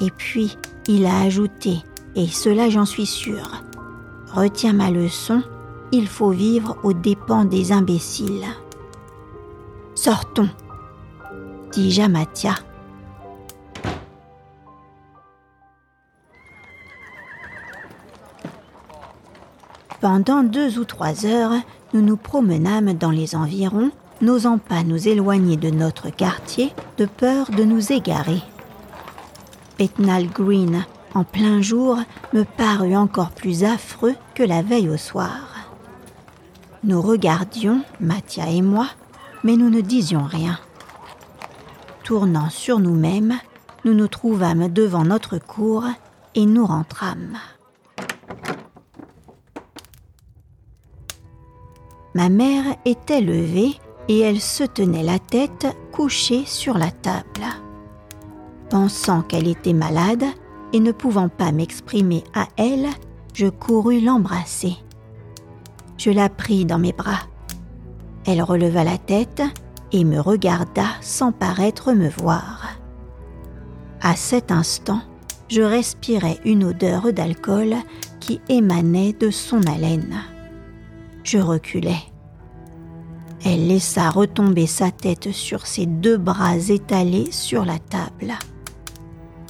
Et 0.01 0.09
puis, 0.17 0.57
il 0.87 1.05
a 1.05 1.21
ajouté, 1.21 1.77
et 2.15 2.27
cela 2.27 2.69
j'en 2.69 2.85
suis 2.85 3.05
sûre, 3.05 3.63
retiens 4.33 4.73
ma 4.73 4.89
leçon, 4.89 5.43
il 5.91 6.07
faut 6.07 6.31
vivre 6.31 6.77
aux 6.83 6.93
dépens 6.93 7.45
des 7.45 7.71
imbéciles. 7.71 8.47
Sortons, 9.93 10.49
dis-je. 11.73 12.01
Pendant 20.01 20.41
deux 20.41 20.79
ou 20.79 20.83
trois 20.83 21.27
heures, 21.27 21.53
nous 21.93 22.01
nous 22.01 22.17
promenâmes 22.17 22.93
dans 22.93 23.11
les 23.11 23.35
environs, 23.35 23.91
n'osant 24.19 24.57
pas 24.57 24.81
nous 24.81 25.07
éloigner 25.07 25.57
de 25.57 25.69
notre 25.69 26.09
quartier 26.09 26.73
de 26.97 27.05
peur 27.05 27.51
de 27.51 27.63
nous 27.63 27.91
égarer. 27.91 28.41
Bethnal 29.77 30.27
Green, 30.27 30.85
en 31.13 31.23
plein 31.23 31.61
jour, 31.61 31.99
me 32.33 32.43
parut 32.43 32.95
encore 32.95 33.29
plus 33.29 33.63
affreux 33.63 34.15
que 34.33 34.41
la 34.41 34.63
veille 34.63 34.89
au 34.89 34.97
soir. 34.97 35.69
Nous 36.83 36.99
regardions, 36.99 37.83
Mathia 37.99 38.49
et 38.49 38.63
moi, 38.63 38.87
mais 39.43 39.55
nous 39.55 39.69
ne 39.69 39.81
disions 39.81 40.23
rien. 40.23 40.57
Tournant 42.03 42.49
sur 42.49 42.79
nous-mêmes, 42.79 43.35
nous 43.85 43.93
nous 43.93 44.07
trouvâmes 44.07 44.67
devant 44.67 45.05
notre 45.05 45.37
cour 45.37 45.83
et 46.33 46.47
nous 46.47 46.65
rentrâmes. 46.65 47.37
Ma 52.13 52.29
mère 52.29 52.75
était 52.85 53.21
levée 53.21 53.79
et 54.09 54.19
elle 54.19 54.41
se 54.41 54.63
tenait 54.63 55.03
la 55.03 55.19
tête 55.19 55.67
couchée 55.93 56.43
sur 56.45 56.77
la 56.77 56.91
table. 56.91 57.45
Pensant 58.69 59.21
qu'elle 59.21 59.47
était 59.47 59.73
malade 59.73 60.25
et 60.73 60.79
ne 60.79 60.91
pouvant 60.91 61.29
pas 61.29 61.51
m'exprimer 61.51 62.23
à 62.33 62.47
elle, 62.57 62.87
je 63.33 63.47
courus 63.47 64.03
l'embrasser. 64.03 64.75
Je 65.97 66.11
la 66.11 66.27
pris 66.29 66.65
dans 66.65 66.79
mes 66.79 66.93
bras. 66.93 67.27
Elle 68.25 68.41
releva 68.41 68.83
la 68.83 68.97
tête 68.97 69.41
et 69.91 70.03
me 70.03 70.19
regarda 70.19 70.85
sans 70.99 71.31
paraître 71.31 71.93
me 71.93 72.09
voir. 72.09 72.77
À 74.01 74.15
cet 74.15 74.51
instant, 74.51 75.01
je 75.47 75.61
respirais 75.61 76.39
une 76.43 76.63
odeur 76.63 77.13
d'alcool 77.13 77.75
qui 78.19 78.41
émanait 78.49 79.13
de 79.13 79.29
son 79.29 79.61
haleine. 79.67 80.15
Je 81.23 81.37
reculai. 81.37 81.97
Elle 83.43 83.67
laissa 83.67 84.09
retomber 84.09 84.67
sa 84.67 84.91
tête 84.91 85.31
sur 85.31 85.65
ses 85.65 85.85
deux 85.85 86.17
bras 86.17 86.57
étalés 86.57 87.31
sur 87.31 87.65
la 87.65 87.79
table. 87.79 88.33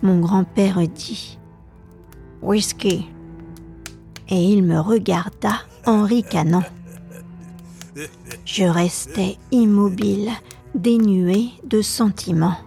Mon 0.01 0.20
grand-père 0.20 0.80
dit 0.88 1.38
Whisky. 2.42 3.08
Et 4.30 4.44
il 4.44 4.63
me 4.63 4.80
regarda 4.80 5.56
en 5.86 6.04
ricanant. 6.04 6.63
Je 8.46 8.63
restais 8.63 9.38
immobile, 9.51 10.32
dénué 10.74 11.50
de 11.66 11.82
sentiments. 11.82 12.58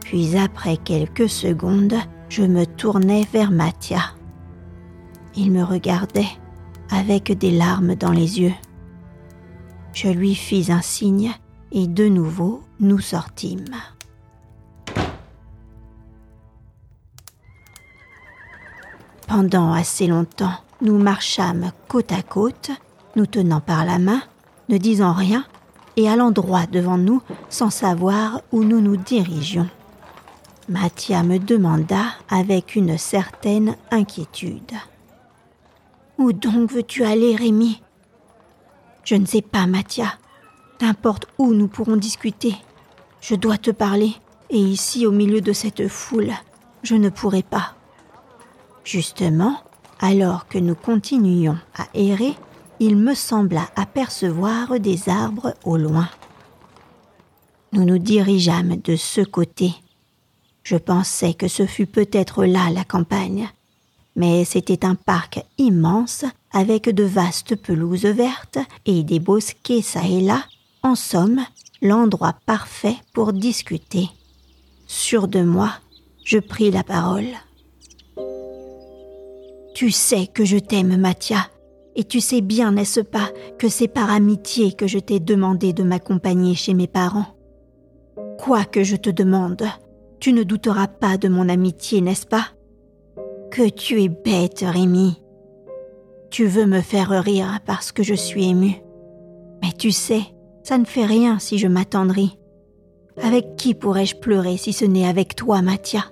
Puis 0.00 0.36
après 0.36 0.76
quelques 0.76 1.30
secondes, 1.30 1.96
je 2.28 2.42
me 2.42 2.66
tournai 2.66 3.26
vers 3.32 3.50
Mathia. 3.50 4.02
Il 5.34 5.50
me 5.50 5.64
regardait 5.64 6.28
avec 6.90 7.36
des 7.36 7.50
larmes 7.50 7.94
dans 7.94 8.12
les 8.12 8.40
yeux. 8.40 8.54
Je 9.92 10.08
lui 10.08 10.34
fis 10.34 10.72
un 10.72 10.82
signe 10.82 11.32
et 11.72 11.86
de 11.86 12.08
nouveau 12.08 12.62
nous 12.80 13.00
sortîmes. 13.00 13.76
Pendant 19.26 19.72
assez 19.72 20.06
longtemps, 20.06 20.54
nous 20.80 20.98
marchâmes 20.98 21.72
côte 21.88 22.12
à 22.12 22.22
côte, 22.22 22.70
nous 23.16 23.26
tenant 23.26 23.60
par 23.60 23.84
la 23.84 23.98
main, 23.98 24.20
ne 24.68 24.76
disant 24.76 25.12
rien 25.12 25.44
et 25.96 26.08
allant 26.08 26.30
droit 26.30 26.66
devant 26.66 26.98
nous 26.98 27.22
sans 27.48 27.70
savoir 27.70 28.42
où 28.52 28.64
nous 28.64 28.80
nous 28.80 28.96
dirigions. 28.96 29.68
Mathia 30.68 31.22
me 31.22 31.38
demanda 31.38 32.04
avec 32.28 32.74
une 32.74 32.96
certaine 32.96 33.76
inquiétude. 33.90 34.72
Où 36.18 36.32
donc 36.32 36.72
veux-tu 36.72 37.04
aller, 37.04 37.34
Rémi? 37.36 37.82
Je 39.04 39.16
ne 39.16 39.26
sais 39.26 39.42
pas, 39.42 39.66
Mathia. 39.66 40.14
N'importe 40.80 41.26
où 41.38 41.52
nous 41.52 41.68
pourrons 41.68 41.96
discuter. 41.96 42.54
Je 43.20 43.34
dois 43.34 43.58
te 43.58 43.70
parler, 43.70 44.12
et 44.50 44.58
ici, 44.58 45.06
au 45.06 45.10
milieu 45.10 45.40
de 45.40 45.52
cette 45.52 45.88
foule, 45.88 46.32
je 46.82 46.94
ne 46.94 47.08
pourrai 47.08 47.42
pas. 47.42 47.74
Justement, 48.84 49.56
alors 50.00 50.46
que 50.48 50.58
nous 50.58 50.74
continuions 50.74 51.58
à 51.76 51.86
errer, 51.94 52.34
il 52.80 52.96
me 52.96 53.14
sembla 53.14 53.68
apercevoir 53.76 54.78
des 54.78 55.08
arbres 55.08 55.54
au 55.64 55.76
loin. 55.76 56.08
Nous 57.72 57.84
nous 57.84 57.98
dirigeâmes 57.98 58.76
de 58.76 58.96
ce 58.96 59.20
côté. 59.20 59.72
Je 60.62 60.76
pensais 60.76 61.34
que 61.34 61.48
ce 61.48 61.66
fut 61.66 61.86
peut-être 61.86 62.44
là 62.44 62.70
la 62.70 62.84
campagne, 62.84 63.48
mais 64.16 64.44
c'était 64.44 64.84
un 64.84 64.94
parc 64.94 65.44
immense 65.58 66.24
avec 66.52 66.88
de 66.88 67.04
vastes 67.04 67.56
pelouses 67.56 68.06
vertes 68.06 68.58
et 68.86 69.02
des 69.02 69.20
bosquets 69.20 69.82
çà 69.82 70.06
et 70.06 70.20
là, 70.20 70.44
en 70.82 70.94
somme, 70.94 71.40
l'endroit 71.82 72.34
parfait 72.46 72.96
pour 73.12 73.32
discuter. 73.32 74.08
Sûr 74.86 75.28
de 75.28 75.42
moi, 75.42 75.70
je 76.24 76.38
pris 76.38 76.70
la 76.70 76.84
parole. 76.84 77.26
Tu 79.74 79.90
sais 79.90 80.28
que 80.28 80.44
je 80.44 80.58
t'aime, 80.58 80.96
Mathia, 80.96 81.48
et 81.96 82.04
tu 82.04 82.20
sais 82.20 82.40
bien, 82.40 82.72
n'est-ce 82.72 83.00
pas, 83.00 83.30
que 83.58 83.68
c'est 83.68 83.88
par 83.88 84.10
amitié 84.10 84.72
que 84.72 84.86
je 84.86 84.98
t'ai 84.98 85.20
demandé 85.20 85.72
de 85.72 85.82
m'accompagner 85.82 86.54
chez 86.54 86.74
mes 86.74 86.86
parents. 86.86 87.26
Quoi 88.38 88.64
que 88.64 88.84
je 88.84 88.96
te 88.96 89.10
demande, 89.10 89.64
tu 90.20 90.32
ne 90.32 90.42
douteras 90.42 90.86
pas 90.86 91.16
de 91.18 91.28
mon 91.28 91.48
amitié, 91.48 92.00
n'est-ce 92.00 92.26
pas? 92.26 92.46
Que 93.54 93.68
tu 93.68 94.02
es 94.02 94.08
bête, 94.08 94.64
Rémi. 94.66 95.22
Tu 96.28 96.46
veux 96.46 96.66
me 96.66 96.80
faire 96.80 97.10
rire 97.10 97.60
parce 97.64 97.92
que 97.92 98.02
je 98.02 98.14
suis 98.14 98.48
émue. 98.48 98.82
Mais 99.62 99.70
tu 99.70 99.92
sais, 99.92 100.22
ça 100.64 100.76
ne 100.76 100.84
fait 100.84 101.06
rien 101.06 101.38
si 101.38 101.58
je 101.58 101.68
m'attendris. 101.68 102.36
Avec 103.22 103.54
qui 103.54 103.74
pourrais-je 103.74 104.16
pleurer 104.16 104.56
si 104.56 104.72
ce 104.72 104.84
n'est 104.84 105.06
avec 105.06 105.36
toi, 105.36 105.62
Mathia 105.62 106.02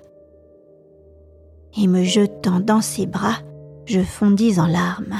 Et 1.77 1.87
me 1.87 2.05
jetant 2.05 2.61
dans 2.61 2.79
ses 2.79 3.07
bras, 3.07 3.39
je 3.87 3.99
fondis 3.99 4.57
en 4.57 4.67
larmes. 4.67 5.17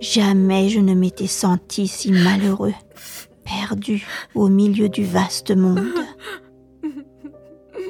Jamais 0.00 0.68
je 0.68 0.80
ne 0.80 0.92
m'étais 0.92 1.28
senti 1.28 1.88
si 1.88 2.12
malheureux, 2.12 2.74
perdu 3.42 4.06
au 4.34 4.48
milieu 4.50 4.90
du 4.90 5.02
vaste 5.02 5.56
monde. 5.56 5.80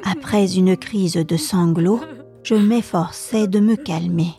Après 0.04 0.54
une 0.54 0.76
crise 0.76 1.14
de 1.14 1.36
sanglots, 1.36 2.00
je 2.50 2.56
m'efforçais 2.56 3.46
de 3.46 3.60
me 3.60 3.76
calmer. 3.76 4.32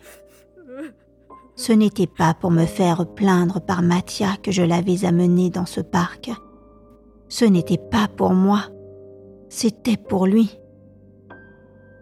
Ce 1.56 1.72
n'était 1.72 2.06
pas 2.06 2.34
pour 2.34 2.50
me 2.50 2.66
faire 2.66 3.06
plaindre 3.06 3.58
par 3.62 3.80
Mathia 3.80 4.36
que 4.42 4.50
je 4.50 4.60
l'avais 4.60 5.06
amené 5.06 5.48
dans 5.48 5.64
ce 5.64 5.80
parc. 5.80 6.30
Ce 7.30 7.46
n'était 7.46 7.78
pas 7.78 8.08
pour 8.08 8.34
moi, 8.34 8.64
c'était 9.48 9.96
pour 9.96 10.26
lui. 10.26 10.58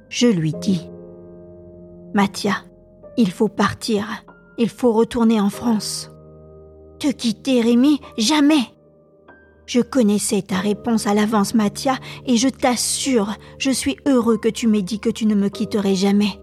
Je 0.08 0.26
lui 0.26 0.52
dis 0.52 0.90
Mathia, 2.12 2.56
il 3.16 3.30
faut 3.30 3.46
partir, 3.46 4.04
il 4.58 4.68
faut 4.68 4.90
retourner 4.92 5.40
en 5.40 5.48
France. 5.48 6.10
Te 6.98 7.12
quitter, 7.12 7.60
Rémi, 7.60 8.00
jamais. 8.18 8.66
Je 9.70 9.80
connaissais 9.80 10.42
ta 10.42 10.56
réponse 10.56 11.06
à 11.06 11.14
l'avance, 11.14 11.54
Mathia, 11.54 11.94
et 12.26 12.36
je 12.36 12.48
t'assure, 12.48 13.36
je 13.56 13.70
suis 13.70 13.96
heureux 14.04 14.36
que 14.36 14.48
tu 14.48 14.66
m'aies 14.66 14.82
dit 14.82 14.98
que 14.98 15.10
tu 15.10 15.26
ne 15.26 15.36
me 15.36 15.48
quitterais 15.48 15.94
jamais. 15.94 16.40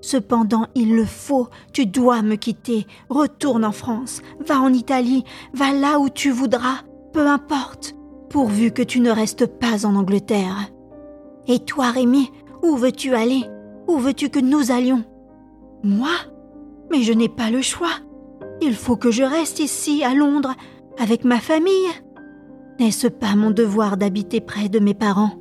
Cependant, 0.00 0.66
il 0.74 0.96
le 0.96 1.04
faut, 1.04 1.46
tu 1.72 1.86
dois 1.86 2.20
me 2.20 2.34
quitter. 2.34 2.88
Retourne 3.10 3.64
en 3.64 3.70
France, 3.70 4.22
va 4.44 4.58
en 4.58 4.72
Italie, 4.72 5.22
va 5.54 5.72
là 5.72 6.00
où 6.00 6.08
tu 6.08 6.32
voudras, 6.32 6.78
peu 7.12 7.28
importe, 7.28 7.94
pourvu 8.28 8.72
que 8.72 8.82
tu 8.82 8.98
ne 8.98 9.12
restes 9.12 9.46
pas 9.46 9.86
en 9.86 9.94
Angleterre. 9.94 10.68
Et 11.46 11.60
toi, 11.60 11.92
Rémi, 11.92 12.28
où 12.64 12.74
veux-tu 12.74 13.14
aller? 13.14 13.44
Où 13.86 13.98
veux-tu 13.98 14.30
que 14.30 14.40
nous 14.40 14.72
allions? 14.72 15.04
Moi? 15.84 16.10
Mais 16.90 17.02
je 17.02 17.12
n'ai 17.12 17.28
pas 17.28 17.50
le 17.50 17.62
choix. 17.62 18.00
Il 18.60 18.74
faut 18.74 18.96
que 18.96 19.12
je 19.12 19.22
reste 19.22 19.60
ici, 19.60 20.02
à 20.02 20.12
Londres, 20.12 20.56
avec 20.98 21.24
ma 21.24 21.38
famille. 21.38 21.86
N'est-ce 22.78 23.08
pas 23.08 23.34
mon 23.34 23.50
devoir 23.50 23.96
d'habiter 23.96 24.40
près 24.40 24.68
de 24.68 24.78
mes 24.78 24.94
parents? 24.94 25.32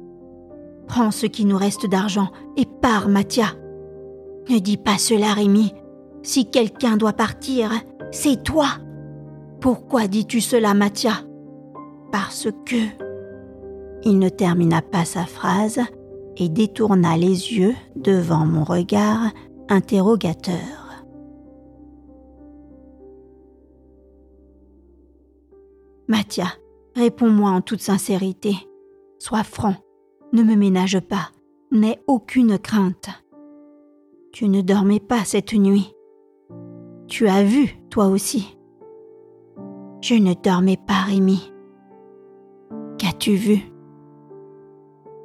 Prends 0.87 1.11
ce 1.11 1.27
qui 1.27 1.45
nous 1.45 1.57
reste 1.57 1.87
d'argent 1.87 2.29
et 2.55 2.65
pars, 2.65 3.09
Mathia. 3.09 3.47
Ne 4.49 4.57
dis 4.57 4.77
pas 4.77 4.97
cela, 4.97 5.33
Rémi. 5.33 5.73
Si 6.23 6.49
quelqu'un 6.49 6.97
doit 6.97 7.13
partir, 7.13 7.71
c'est 8.11 8.43
toi. 8.43 8.67
Pourquoi 9.61 10.07
dis-tu 10.07 10.41
cela, 10.41 10.73
Mathia 10.73 11.13
Parce 12.11 12.47
que... 12.65 12.75
Il 14.03 14.19
ne 14.19 14.29
termina 14.29 14.81
pas 14.81 15.05
sa 15.05 15.25
phrase 15.25 15.81
et 16.37 16.49
détourna 16.49 17.17
les 17.17 17.53
yeux 17.53 17.75
devant 17.95 18.45
mon 18.45 18.63
regard 18.63 19.31
interrogateur. 19.69 21.03
Mathia, 26.07 26.47
réponds-moi 26.97 27.51
en 27.51 27.61
toute 27.61 27.81
sincérité. 27.81 28.55
Sois 29.19 29.43
franc, 29.43 29.75
ne 30.33 30.43
me 30.43 30.55
ménage 30.55 30.99
pas, 30.99 31.29
n'aie 31.71 31.99
aucune 32.07 32.57
crainte. 32.57 33.09
Tu 34.33 34.49
ne 34.49 34.61
dormais 34.61 34.99
pas 34.99 35.23
cette 35.23 35.53
nuit. 35.53 35.93
Tu 37.07 37.27
as 37.27 37.43
vu, 37.43 37.77
toi 37.89 38.07
aussi. 38.07 38.57
Je 40.01 40.15
ne 40.15 40.33
dormais 40.33 40.77
pas, 40.77 41.01
Rémi. 41.07 41.51
Qu'as-tu 42.97 43.35
vu? 43.35 43.59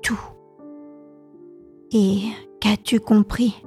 Tout. 0.02 0.20
Et 1.90 2.20
qu'as-tu 2.60 3.00
compris? 3.00 3.62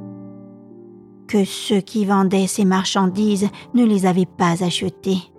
Que 1.28 1.44
ceux 1.44 1.82
qui 1.82 2.06
vendaient 2.06 2.48
ces 2.48 2.66
marchandises 2.66 3.50
ne 3.74 3.84
les 3.84 4.06
avaient 4.06 4.26
pas 4.26 4.64
achetées. 4.64 5.35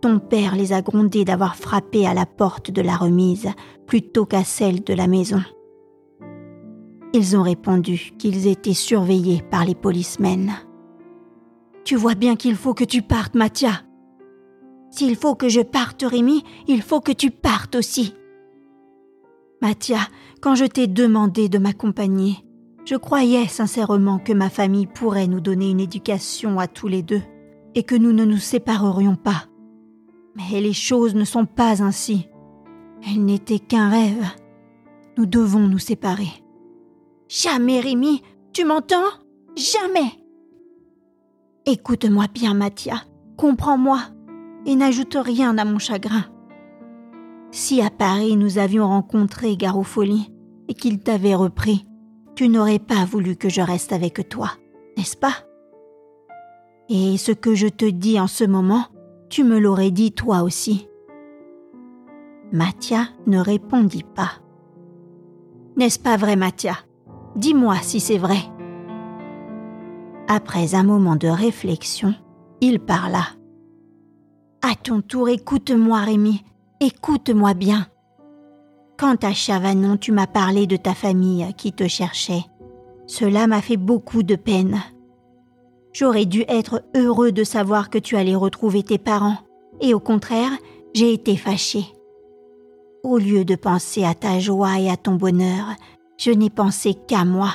Ton 0.00 0.18
père 0.18 0.56
les 0.56 0.72
a 0.72 0.80
grondés 0.80 1.24
d'avoir 1.24 1.56
frappé 1.56 2.06
à 2.06 2.14
la 2.14 2.24
porte 2.24 2.70
de 2.70 2.80
la 2.80 2.96
remise 2.96 3.48
plutôt 3.86 4.24
qu'à 4.24 4.44
celle 4.44 4.82
de 4.82 4.94
la 4.94 5.06
maison. 5.06 5.42
Ils 7.12 7.36
ont 7.36 7.42
répondu 7.42 8.12
qu'ils 8.18 8.46
étaient 8.46 8.72
surveillés 8.72 9.42
par 9.50 9.64
les 9.64 9.74
policemen. 9.74 10.52
Tu 11.84 11.96
vois 11.96 12.14
bien 12.14 12.36
qu'il 12.36 12.54
faut 12.54 12.72
que 12.72 12.84
tu 12.84 13.02
partes, 13.02 13.34
Mathia. 13.34 13.82
S'il 14.90 15.16
faut 15.16 15.34
que 15.34 15.48
je 15.48 15.60
parte, 15.60 16.02
Rémi, 16.02 16.44
il 16.66 16.82
faut 16.82 17.00
que 17.00 17.12
tu 17.12 17.30
partes 17.30 17.74
aussi. 17.74 18.14
Mathia, 19.60 19.98
quand 20.40 20.54
je 20.54 20.64
t'ai 20.64 20.86
demandé 20.86 21.48
de 21.48 21.58
m'accompagner, 21.58 22.38
je 22.86 22.96
croyais 22.96 23.46
sincèrement 23.46 24.18
que 24.18 24.32
ma 24.32 24.48
famille 24.48 24.86
pourrait 24.86 25.26
nous 25.26 25.40
donner 25.40 25.70
une 25.70 25.80
éducation 25.80 26.58
à 26.58 26.66
tous 26.66 26.88
les 26.88 27.02
deux 27.02 27.22
et 27.74 27.82
que 27.82 27.94
nous 27.94 28.12
ne 28.12 28.24
nous 28.24 28.38
séparerions 28.38 29.16
pas. 29.16 29.49
Mais 30.34 30.60
les 30.60 30.72
choses 30.72 31.14
ne 31.14 31.24
sont 31.24 31.46
pas 31.46 31.82
ainsi. 31.82 32.28
Elles 33.06 33.24
n'étaient 33.24 33.58
qu'un 33.58 33.88
rêve. 33.88 34.24
Nous 35.16 35.26
devons 35.26 35.66
nous 35.66 35.78
séparer. 35.78 36.30
Jamais, 37.28 37.80
Rémi, 37.80 38.22
tu 38.52 38.64
m'entends? 38.64 39.10
Jamais. 39.56 40.12
Écoute-moi 41.66 42.26
bien, 42.32 42.54
Mathia, 42.54 43.02
comprends-moi, 43.36 44.00
et 44.66 44.74
n'ajoute 44.76 45.16
rien 45.20 45.56
à 45.58 45.64
mon 45.64 45.78
chagrin. 45.78 46.24
Si 47.52 47.82
à 47.82 47.90
Paris 47.90 48.36
nous 48.36 48.58
avions 48.58 48.86
rencontré 48.86 49.56
Garofoli 49.56 50.32
et 50.68 50.74
qu'il 50.74 51.00
t'avait 51.00 51.34
repris, 51.34 51.86
tu 52.34 52.48
n'aurais 52.48 52.78
pas 52.78 53.04
voulu 53.04 53.36
que 53.36 53.48
je 53.48 53.60
reste 53.60 53.92
avec 53.92 54.28
toi, 54.28 54.52
n'est-ce 54.96 55.16
pas? 55.16 55.34
Et 56.88 57.18
ce 57.18 57.32
que 57.32 57.54
je 57.54 57.68
te 57.68 57.84
dis 57.84 58.18
en 58.18 58.26
ce 58.26 58.44
moment, 58.44 58.86
tu 59.30 59.44
me 59.44 59.58
l'aurais 59.58 59.92
dit 59.92 60.12
toi 60.12 60.42
aussi. 60.42 60.88
Mathia 62.52 63.04
ne 63.26 63.38
répondit 63.38 64.04
pas. 64.04 64.32
N'est-ce 65.76 66.00
pas 66.00 66.16
vrai, 66.16 66.36
Mathia 66.36 66.74
Dis-moi 67.36 67.76
si 67.80 68.00
c'est 68.00 68.18
vrai. 68.18 68.40
Après 70.28 70.74
un 70.74 70.82
moment 70.82 71.16
de 71.16 71.28
réflexion, 71.28 72.12
il 72.60 72.80
parla. 72.80 73.22
À 74.62 74.74
ton 74.74 75.00
tour, 75.00 75.28
écoute-moi, 75.28 76.00
Rémi, 76.00 76.42
écoute-moi 76.80 77.54
bien. 77.54 77.86
Quant 78.98 79.16
à 79.22 79.32
Chavanon, 79.32 79.96
tu 79.96 80.12
m'as 80.12 80.26
parlé 80.26 80.66
de 80.66 80.76
ta 80.76 80.92
famille 80.92 81.46
qui 81.56 81.72
te 81.72 81.86
cherchait. 81.88 82.44
Cela 83.06 83.46
m'a 83.46 83.62
fait 83.62 83.78
beaucoup 83.78 84.22
de 84.22 84.36
peine. 84.36 84.80
J'aurais 85.92 86.26
dû 86.26 86.44
être 86.48 86.82
heureux 86.94 87.32
de 87.32 87.44
savoir 87.44 87.90
que 87.90 87.98
tu 87.98 88.16
allais 88.16 88.34
retrouver 88.34 88.82
tes 88.82 88.98
parents, 88.98 89.38
et 89.80 89.94
au 89.94 90.00
contraire, 90.00 90.52
j'ai 90.94 91.12
été 91.12 91.36
fâché. 91.36 91.84
Au 93.02 93.18
lieu 93.18 93.44
de 93.44 93.56
penser 93.56 94.04
à 94.04 94.14
ta 94.14 94.38
joie 94.38 94.78
et 94.78 94.90
à 94.90 94.96
ton 94.96 95.14
bonheur, 95.14 95.74
je 96.16 96.30
n'ai 96.30 96.50
pensé 96.50 96.94
qu'à 96.94 97.24
moi. 97.24 97.50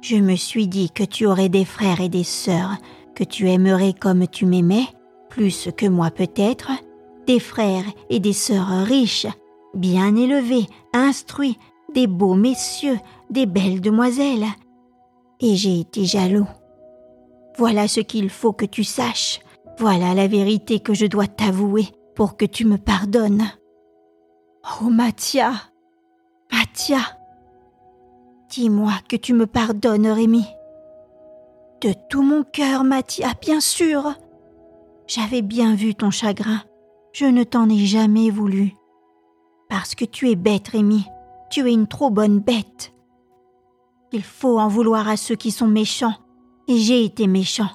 Je 0.00 0.16
me 0.16 0.36
suis 0.36 0.68
dit 0.68 0.90
que 0.90 1.02
tu 1.02 1.26
aurais 1.26 1.48
des 1.48 1.64
frères 1.64 2.00
et 2.00 2.08
des 2.08 2.24
sœurs, 2.24 2.76
que 3.14 3.24
tu 3.24 3.50
aimerais 3.50 3.94
comme 3.94 4.28
tu 4.28 4.46
m'aimais, 4.46 4.86
plus 5.28 5.68
que 5.76 5.86
moi 5.86 6.10
peut-être, 6.10 6.70
des 7.26 7.40
frères 7.40 7.84
et 8.08 8.20
des 8.20 8.32
sœurs 8.32 8.84
riches, 8.84 9.26
bien 9.74 10.14
élevés, 10.16 10.66
instruits, 10.94 11.58
des 11.94 12.06
beaux 12.06 12.34
messieurs, 12.34 12.98
des 13.28 13.46
belles 13.46 13.80
demoiselles. 13.80 14.46
Et 15.40 15.56
j'ai 15.56 15.80
été 15.80 16.04
jaloux. 16.04 16.48
Voilà 17.58 17.88
ce 17.88 18.00
qu'il 18.00 18.30
faut 18.30 18.52
que 18.52 18.64
tu 18.64 18.84
saches, 18.84 19.40
voilà 19.78 20.14
la 20.14 20.28
vérité 20.28 20.80
que 20.80 20.94
je 20.94 21.06
dois 21.06 21.26
t'avouer 21.26 21.88
pour 22.14 22.36
que 22.36 22.44
tu 22.44 22.64
me 22.64 22.78
pardonnes. 22.78 23.50
Oh 24.80 24.88
Mathia, 24.90 25.52
Mathia, 26.52 27.00
Dis-moi 28.48 28.92
que 29.08 29.16
tu 29.16 29.34
me 29.34 29.46
pardonnes, 29.46 30.06
Rémi. 30.06 30.46
De 31.82 31.92
tout 32.08 32.22
mon 32.22 32.44
cœur, 32.44 32.82
Mathia, 32.82 33.34
bien 33.42 33.60
sûr. 33.60 34.14
J'avais 35.06 35.42
bien 35.42 35.74
vu 35.74 35.94
ton 35.94 36.10
chagrin. 36.10 36.62
Je 37.12 37.26
ne 37.26 37.44
t'en 37.44 37.68
ai 37.68 37.84
jamais 37.84 38.30
voulu. 38.30 38.74
Parce 39.68 39.94
que 39.94 40.06
tu 40.06 40.30
es 40.30 40.34
bête, 40.34 40.68
Rémi. 40.68 41.04
Tu 41.50 41.68
es 41.68 41.72
une 41.72 41.86
trop 41.86 42.10
bonne 42.10 42.38
bête. 42.38 42.94
Il 44.12 44.22
faut 44.22 44.58
en 44.58 44.68
vouloir 44.68 45.08
à 45.08 45.18
ceux 45.18 45.36
qui 45.36 45.50
sont 45.50 45.68
méchants, 45.68 46.14
et 46.68 46.76
j'ai 46.76 47.04
été 47.04 47.26
méchant. 47.26 47.70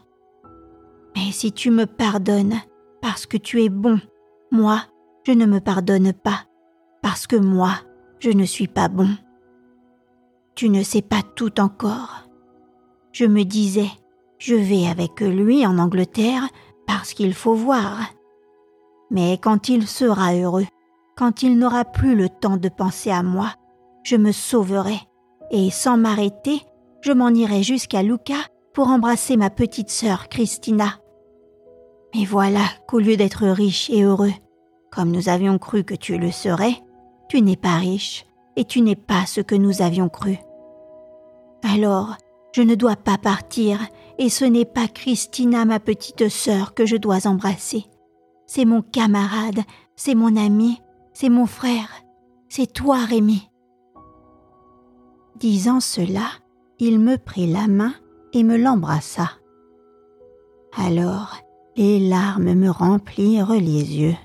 Mais 1.15 1.31
si 1.31 1.51
tu 1.51 1.71
me 1.71 1.85
pardonnes, 1.85 2.55
parce 3.01 3.25
que 3.25 3.37
tu 3.37 3.63
es 3.63 3.69
bon, 3.69 3.99
moi, 4.51 4.83
je 5.25 5.31
ne 5.31 5.45
me 5.45 5.59
pardonne 5.59 6.13
pas, 6.13 6.45
parce 7.01 7.27
que 7.27 7.35
moi, 7.35 7.71
je 8.19 8.29
ne 8.29 8.45
suis 8.45 8.67
pas 8.67 8.87
bon. 8.87 9.09
Tu 10.55 10.69
ne 10.69 10.83
sais 10.83 11.01
pas 11.01 11.21
tout 11.35 11.59
encore. 11.59 12.29
Je 13.11 13.25
me 13.25 13.43
disais, 13.43 13.89
je 14.37 14.55
vais 14.55 14.87
avec 14.87 15.19
lui 15.21 15.65
en 15.65 15.79
Angleterre 15.79 16.47
parce 16.85 17.13
qu'il 17.13 17.33
faut 17.33 17.55
voir. 17.55 17.99
Mais 19.09 19.37
quand 19.37 19.69
il 19.69 19.87
sera 19.87 20.35
heureux, 20.35 20.65
quand 21.17 21.43
il 21.43 21.57
n'aura 21.57 21.85
plus 21.85 22.15
le 22.15 22.29
temps 22.29 22.57
de 22.57 22.69
penser 22.69 23.11
à 23.11 23.23
moi, 23.23 23.53
je 24.03 24.15
me 24.15 24.31
sauverai, 24.31 24.99
et 25.51 25.69
sans 25.69 25.97
m'arrêter, 25.97 26.61
je 27.01 27.11
m'en 27.11 27.29
irai 27.29 27.63
jusqu'à 27.63 28.03
Luca 28.03 28.35
pour 28.73 28.87
embrasser 28.87 29.37
ma 29.37 29.49
petite 29.49 29.89
sœur 29.89 30.29
Christina. 30.29 30.99
Mais 32.15 32.25
voilà 32.25 32.65
qu'au 32.87 32.99
lieu 32.99 33.17
d'être 33.17 33.47
riche 33.47 33.89
et 33.89 34.03
heureux, 34.03 34.33
comme 34.91 35.11
nous 35.11 35.29
avions 35.29 35.57
cru 35.57 35.83
que 35.83 35.95
tu 35.95 36.17
le 36.17 36.31
serais, 36.31 36.75
tu 37.29 37.41
n'es 37.41 37.55
pas 37.55 37.77
riche 37.77 38.25
et 38.55 38.65
tu 38.65 38.81
n'es 38.81 38.95
pas 38.95 39.25
ce 39.25 39.41
que 39.41 39.55
nous 39.55 39.81
avions 39.81 40.09
cru. 40.09 40.37
Alors, 41.63 42.17
je 42.53 42.61
ne 42.61 42.75
dois 42.75 42.95
pas 42.95 43.17
partir 43.17 43.79
et 44.19 44.29
ce 44.29 44.45
n'est 44.45 44.65
pas 44.65 44.87
Christina, 44.87 45.65
ma 45.65 45.79
petite 45.79 46.29
sœur, 46.29 46.73
que 46.73 46.85
je 46.85 46.97
dois 46.97 47.25
embrasser. 47.25 47.85
C'est 48.45 48.65
mon 48.65 48.81
camarade, 48.81 49.61
c'est 49.95 50.13
mon 50.13 50.35
ami, 50.35 50.79
c'est 51.13 51.29
mon 51.29 51.47
frère, 51.47 51.89
c'est 52.49 52.71
toi, 52.71 52.97
Rémi. 52.97 53.49
Disant 55.37 55.79
cela, 55.79 56.27
il 56.77 56.99
me 56.99 57.17
prit 57.17 57.51
la 57.51 57.67
main 57.67 57.93
et 58.33 58.43
me 58.43 58.57
l'embrassa. 58.57 59.29
Alors, 60.75 61.37
les 61.75 61.99
larmes 61.99 62.53
me 62.53 62.69
remplirent 62.69 63.53
les 63.53 63.97
yeux. 63.97 64.15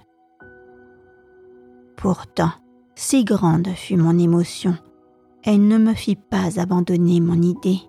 Pourtant, 1.97 2.51
si 2.95 3.25
grande 3.25 3.69
fut 3.69 3.97
mon 3.97 4.19
émotion, 4.19 4.77
elle 5.45 5.67
ne 5.67 5.79
me 5.79 5.95
fit 5.95 6.17
pas 6.17 6.61
abandonner 6.61 7.21
mon 7.21 7.41
idée. 7.41 7.81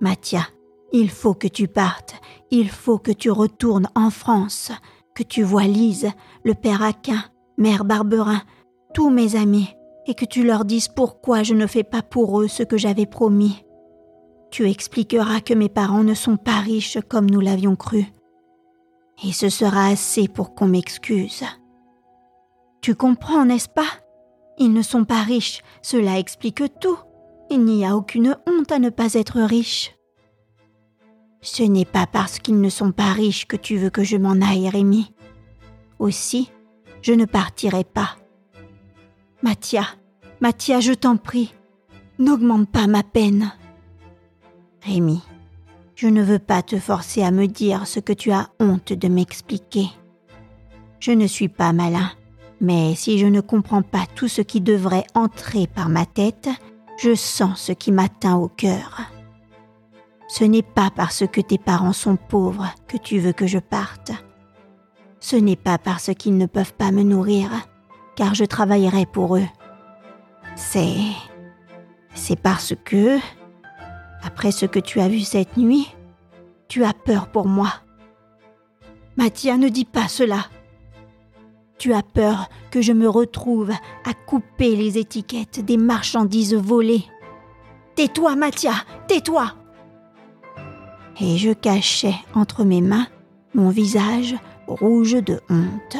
Mathia, 0.00 0.46
il 0.92 1.10
faut 1.10 1.34
que 1.34 1.48
tu 1.48 1.68
partes, 1.68 2.14
il 2.50 2.68
faut 2.68 2.98
que 2.98 3.10
tu 3.12 3.30
retournes 3.30 3.88
en 3.94 4.10
France, 4.10 4.70
que 5.14 5.22
tu 5.22 5.42
vois 5.42 5.64
Lise, 5.64 6.10
le 6.44 6.54
père 6.54 6.82
Aquin, 6.82 7.22
mère 7.58 7.84
Barberin, 7.84 8.42
tous 8.92 9.10
mes 9.10 9.36
amis, 9.36 9.68
et 10.06 10.14
que 10.14 10.24
tu 10.24 10.44
leur 10.44 10.64
dises 10.64 10.88
pourquoi 10.88 11.42
je 11.42 11.54
ne 11.54 11.66
fais 11.66 11.84
pas 11.84 12.02
pour 12.02 12.40
eux 12.40 12.48
ce 12.48 12.62
que 12.62 12.76
j'avais 12.76 13.06
promis. 13.06 13.64
Tu 14.54 14.70
expliqueras 14.70 15.40
que 15.40 15.52
mes 15.52 15.68
parents 15.68 16.04
ne 16.04 16.14
sont 16.14 16.36
pas 16.36 16.60
riches 16.60 16.98
comme 17.08 17.28
nous 17.28 17.40
l'avions 17.40 17.74
cru. 17.74 18.04
Et 19.24 19.32
ce 19.32 19.48
sera 19.48 19.88
assez 19.88 20.28
pour 20.28 20.54
qu'on 20.54 20.68
m'excuse. 20.68 21.42
Tu 22.80 22.94
comprends, 22.94 23.44
n'est-ce 23.44 23.68
pas? 23.68 23.88
Ils 24.58 24.72
ne 24.72 24.82
sont 24.82 25.04
pas 25.04 25.22
riches, 25.22 25.64
cela 25.82 26.20
explique 26.20 26.62
tout. 26.78 26.96
Il 27.50 27.64
n'y 27.64 27.84
a 27.84 27.96
aucune 27.96 28.36
honte 28.46 28.70
à 28.70 28.78
ne 28.78 28.90
pas 28.90 29.14
être 29.14 29.40
riche. 29.40 29.96
Ce 31.40 31.64
n'est 31.64 31.84
pas 31.84 32.06
parce 32.06 32.38
qu'ils 32.38 32.60
ne 32.60 32.70
sont 32.70 32.92
pas 32.92 33.12
riches 33.12 33.48
que 33.48 33.56
tu 33.56 33.76
veux 33.76 33.90
que 33.90 34.04
je 34.04 34.16
m'en 34.16 34.40
aille, 34.40 34.68
Rémi. 34.68 35.12
Aussi, 35.98 36.48
je 37.02 37.12
ne 37.12 37.24
partirai 37.24 37.82
pas. 37.82 38.10
Mathia, 39.42 39.84
Mathia, 40.40 40.78
je 40.78 40.92
t'en 40.92 41.16
prie, 41.16 41.52
n'augmente 42.20 42.70
pas 42.70 42.86
ma 42.86 43.02
peine. 43.02 43.50
Rémi, 44.84 45.22
je 45.94 46.08
ne 46.08 46.22
veux 46.22 46.38
pas 46.38 46.62
te 46.62 46.78
forcer 46.78 47.22
à 47.22 47.30
me 47.30 47.46
dire 47.46 47.86
ce 47.86 48.00
que 48.00 48.12
tu 48.12 48.32
as 48.32 48.48
honte 48.60 48.92
de 48.92 49.08
m'expliquer. 49.08 49.86
Je 51.00 51.12
ne 51.12 51.26
suis 51.26 51.48
pas 51.48 51.72
malin, 51.72 52.10
mais 52.60 52.94
si 52.94 53.18
je 53.18 53.26
ne 53.26 53.40
comprends 53.40 53.82
pas 53.82 54.04
tout 54.14 54.28
ce 54.28 54.42
qui 54.42 54.60
devrait 54.60 55.06
entrer 55.14 55.66
par 55.66 55.88
ma 55.88 56.04
tête, 56.04 56.48
je 56.98 57.14
sens 57.14 57.60
ce 57.60 57.72
qui 57.72 57.92
m'atteint 57.92 58.36
au 58.36 58.48
cœur. 58.48 59.02
Ce 60.28 60.44
n'est 60.44 60.62
pas 60.62 60.90
parce 60.94 61.26
que 61.26 61.40
tes 61.40 61.58
parents 61.58 61.92
sont 61.92 62.16
pauvres 62.16 62.68
que 62.86 62.96
tu 62.96 63.18
veux 63.18 63.32
que 63.32 63.46
je 63.46 63.58
parte. 63.58 64.12
Ce 65.20 65.36
n'est 65.36 65.56
pas 65.56 65.78
parce 65.78 66.10
qu'ils 66.14 66.36
ne 66.36 66.46
peuvent 66.46 66.74
pas 66.74 66.90
me 66.90 67.02
nourrir, 67.02 67.50
car 68.16 68.34
je 68.34 68.44
travaillerai 68.44 69.06
pour 69.06 69.36
eux. 69.36 69.48
C'est... 70.56 70.98
C'est 72.14 72.38
parce 72.38 72.74
que, 72.84 73.18
après 74.24 74.52
ce 74.52 74.66
que 74.66 74.78
tu 74.78 75.00
as 75.00 75.08
vu 75.08 75.20
cette 75.20 75.56
nuit, 75.56 75.88
tu 76.68 76.84
as 76.84 76.92
peur 76.92 77.28
pour 77.28 77.46
moi. 77.46 77.72
Mathia, 79.16 79.56
ne 79.56 79.68
dis 79.68 79.84
pas 79.84 80.08
cela. 80.08 80.46
Tu 81.78 81.92
as 81.92 82.02
peur 82.02 82.48
que 82.70 82.80
je 82.80 82.92
me 82.92 83.08
retrouve 83.08 83.70
à 83.70 84.14
couper 84.26 84.76
les 84.76 84.98
étiquettes 84.98 85.64
des 85.64 85.76
marchandises 85.76 86.54
volées. 86.54 87.04
Tais-toi, 87.94 88.36
Mathia, 88.36 88.74
tais-toi. 89.06 89.52
Et 91.20 91.36
je 91.36 91.52
cachais 91.52 92.14
entre 92.34 92.64
mes 92.64 92.80
mains 92.80 93.06
mon 93.54 93.70
visage 93.70 94.34
rouge 94.66 95.14
de 95.22 95.40
honte. 95.48 95.96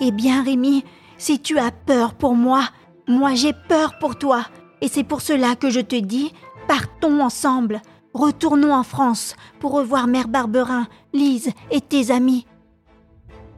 Eh 0.00 0.10
bien, 0.10 0.42
Rémi, 0.42 0.84
si 1.16 1.40
tu 1.40 1.58
as 1.58 1.70
peur 1.70 2.14
pour 2.14 2.34
moi, 2.34 2.64
moi 3.08 3.34
j'ai 3.34 3.52
peur 3.52 3.98
pour 3.98 4.16
toi. 4.16 4.44
Et 4.80 4.88
c'est 4.88 5.04
pour 5.04 5.20
cela 5.20 5.56
que 5.56 5.70
je 5.70 5.80
te 5.80 5.96
dis, 5.96 6.32
partons 6.66 7.20
ensemble, 7.20 7.82
retournons 8.14 8.74
en 8.74 8.82
France 8.82 9.36
pour 9.60 9.72
revoir 9.72 10.06
Mère 10.06 10.28
Barberin, 10.28 10.86
Lise 11.12 11.50
et 11.70 11.80
tes 11.80 12.10
amis. 12.10 12.46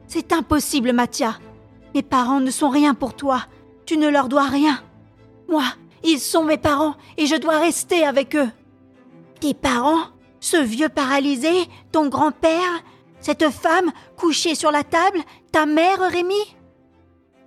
C'est 0.07 0.33
impossible, 0.33 0.93
Mathia. 0.93 1.39
Mes 1.93 2.03
parents 2.03 2.39
ne 2.39 2.51
sont 2.51 2.69
rien 2.69 2.93
pour 2.93 3.15
toi. 3.15 3.41
Tu 3.85 3.97
ne 3.97 4.09
leur 4.09 4.27
dois 4.27 4.47
rien. 4.47 4.79
Moi, 5.49 5.63
ils 6.03 6.19
sont 6.19 6.43
mes 6.43 6.57
parents 6.57 6.95
et 7.17 7.25
je 7.25 7.35
dois 7.35 7.59
rester 7.59 8.05
avec 8.05 8.35
eux. 8.35 8.49
Tes 9.39 9.53
parents 9.53 10.07
Ce 10.39 10.57
vieux 10.57 10.89
paralysé 10.89 11.51
Ton 11.91 12.07
grand-père 12.07 12.83
Cette 13.19 13.49
femme 13.49 13.91
couchée 14.17 14.55
sur 14.55 14.71
la 14.71 14.83
table 14.83 15.19
Ta 15.51 15.65
mère, 15.65 15.99
Rémi? 15.99 16.55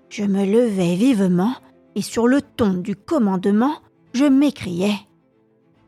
Je 0.09 0.25
me 0.25 0.44
levai 0.44 0.97
vivement 0.97 1.55
et 1.94 2.03
sur 2.03 2.29
le 2.29 2.40
ton 2.40 2.75
du 2.75 2.97
commandement, 2.97 3.75
je 4.14 4.25
m'écriai. 4.25 4.94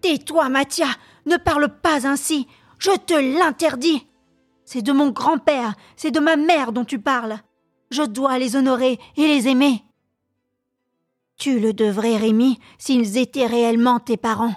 Tais-toi, 0.01 0.49
Mathia, 0.49 0.89
ne 1.27 1.37
parle 1.37 1.81
pas 1.81 2.07
ainsi, 2.07 2.47
je 2.79 2.91
te 2.91 3.15
l'interdis. 3.15 4.07
C'est 4.65 4.83
de 4.83 4.93
mon 4.93 5.11
grand-père, 5.11 5.75
c'est 5.97 6.11
de 6.11 6.21
ma 6.21 6.37
mère 6.37 6.73
dont 6.73 6.85
tu 6.85 6.99
parles. 6.99 7.39
Je 7.91 8.03
dois 8.03 8.39
les 8.39 8.57
honorer 8.57 8.99
et 9.17 9.27
les 9.27 9.49
aimer. 9.49 9.83
Tu 11.37 11.59
le 11.59 11.73
devrais, 11.73 12.17
Rémi, 12.17 12.59
s'ils 12.79 13.19
étaient 13.19 13.47
réellement 13.47 13.99
tes 13.99 14.17
parents. 14.17 14.55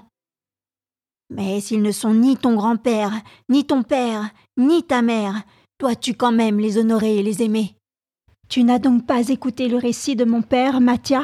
Mais 1.30 1.60
s'ils 1.62 1.82
ne 1.82 1.92
sont 1.92 2.14
ni 2.14 2.38
ton 2.38 2.56
grand-père, 2.56 3.12
ni 3.50 3.66
ton 3.66 3.84
père, 3.84 4.30
ni 4.58 4.84
ta 4.84 5.02
mère, 5.02 5.42
dois-tu 5.80 6.14
quand 6.14 6.32
même 6.32 6.60
les 6.60 6.78
honorer 6.78 7.18
et 7.18 7.24
les 7.24 7.42
aimer. 7.42 7.76
Tu 8.50 8.64
n'as 8.64 8.80
donc 8.80 9.08
pas 9.08 9.30
écouté 9.30 9.68
le 9.68 9.78
récit 9.78 10.16
de 10.16 10.26
mon 10.26 10.42
père, 10.42 10.80
Mathia 10.80 11.24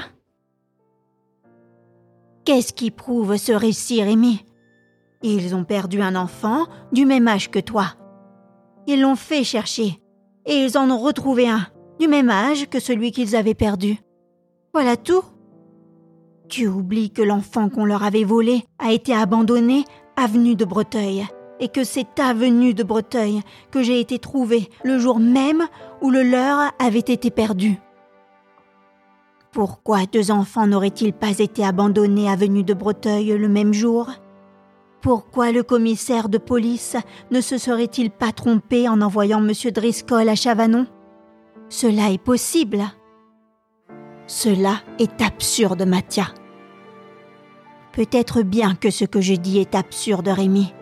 Qu'est-ce 2.50 2.74
qui 2.74 2.90
prouve 2.90 3.38
ce 3.38 3.52
récit, 3.52 4.02
Rémi? 4.02 4.44
Ils 5.22 5.54
ont 5.54 5.66
perdu 5.66 6.02
un 6.02 6.16
enfant 6.16 6.66
du 6.92 7.06
même 7.06 7.28
âge 7.28 7.52
que 7.52 7.60
toi. 7.60 7.94
Ils 8.88 9.02
l'ont 9.02 9.16
fait 9.16 9.44
chercher, 9.44 10.02
et 10.48 10.56
ils 10.56 10.76
en 10.76 10.90
ont 10.90 10.98
retrouvé 10.98 11.48
un, 11.48 11.68
du 12.00 12.08
même 12.08 12.32
âge 12.32 12.68
que 12.68 12.80
celui 12.80 13.12
qu'ils 13.12 13.36
avaient 13.36 13.54
perdu. 13.54 14.00
Voilà 14.74 14.98
tout. 14.98 15.22
Tu 16.48 16.68
oublies 16.68 17.12
que 17.12 17.22
l'enfant 17.22 17.70
qu'on 17.70 17.86
leur 17.86 18.02
avait 18.02 18.24
volé 18.24 18.64
a 18.80 18.94
été 18.94 19.14
abandonné 19.14 19.86
avenue 20.16 20.56
de 20.56 20.66
Breteuil, 20.66 21.28
et 21.60 21.68
que 21.68 21.84
c'est 21.84 22.20
avenue 22.20 22.74
de 22.74 22.82
Breteuil 22.82 23.42
que 23.70 23.84
j'ai 23.84 24.00
été 24.00 24.18
trouvé 24.18 24.70
le 24.84 24.98
jour 24.98 25.20
même 25.20 25.68
où 26.02 26.10
le 26.10 26.24
leur 26.24 26.72
avait 26.80 26.98
été 26.98 27.30
perdu. 27.30 27.80
Pourquoi 29.52 30.06
deux 30.06 30.30
enfants 30.30 30.68
n'auraient-ils 30.68 31.12
pas 31.12 31.40
été 31.40 31.66
abandonnés 31.66 32.30
avenue 32.30 32.64
de 32.64 32.76
Breteuil 32.76 33.36
le 33.36 33.50
même 33.50 33.74
jour? 33.74 34.12
Pourquoi 35.02 35.52
le 35.52 35.64
commissaire 35.64 36.30
de 36.30 36.38
police 36.38 36.96
ne 37.32 37.42
se 37.42 37.58
serait-il 37.58 38.12
pas 38.12 38.32
trompé 38.32 38.88
en 38.88 39.02
envoyant 39.02 39.44
M. 39.44 39.52
Driscoll 39.74 40.30
à 40.30 40.36
Chavanon? 40.36 40.86
Cela 41.68 42.12
est 42.12 42.22
possible. 42.22 42.84
Cela 44.28 44.82
est 45.00 45.20
absurde, 45.20 45.84
Mathia. 45.84 46.28
Peut-être 47.94 48.44
bien 48.44 48.76
que 48.76 48.92
ce 48.92 49.06
que 49.06 49.20
je 49.20 49.34
dis 49.34 49.58
est 49.58 49.74
absurde, 49.74 50.28
Rémi. 50.28 50.74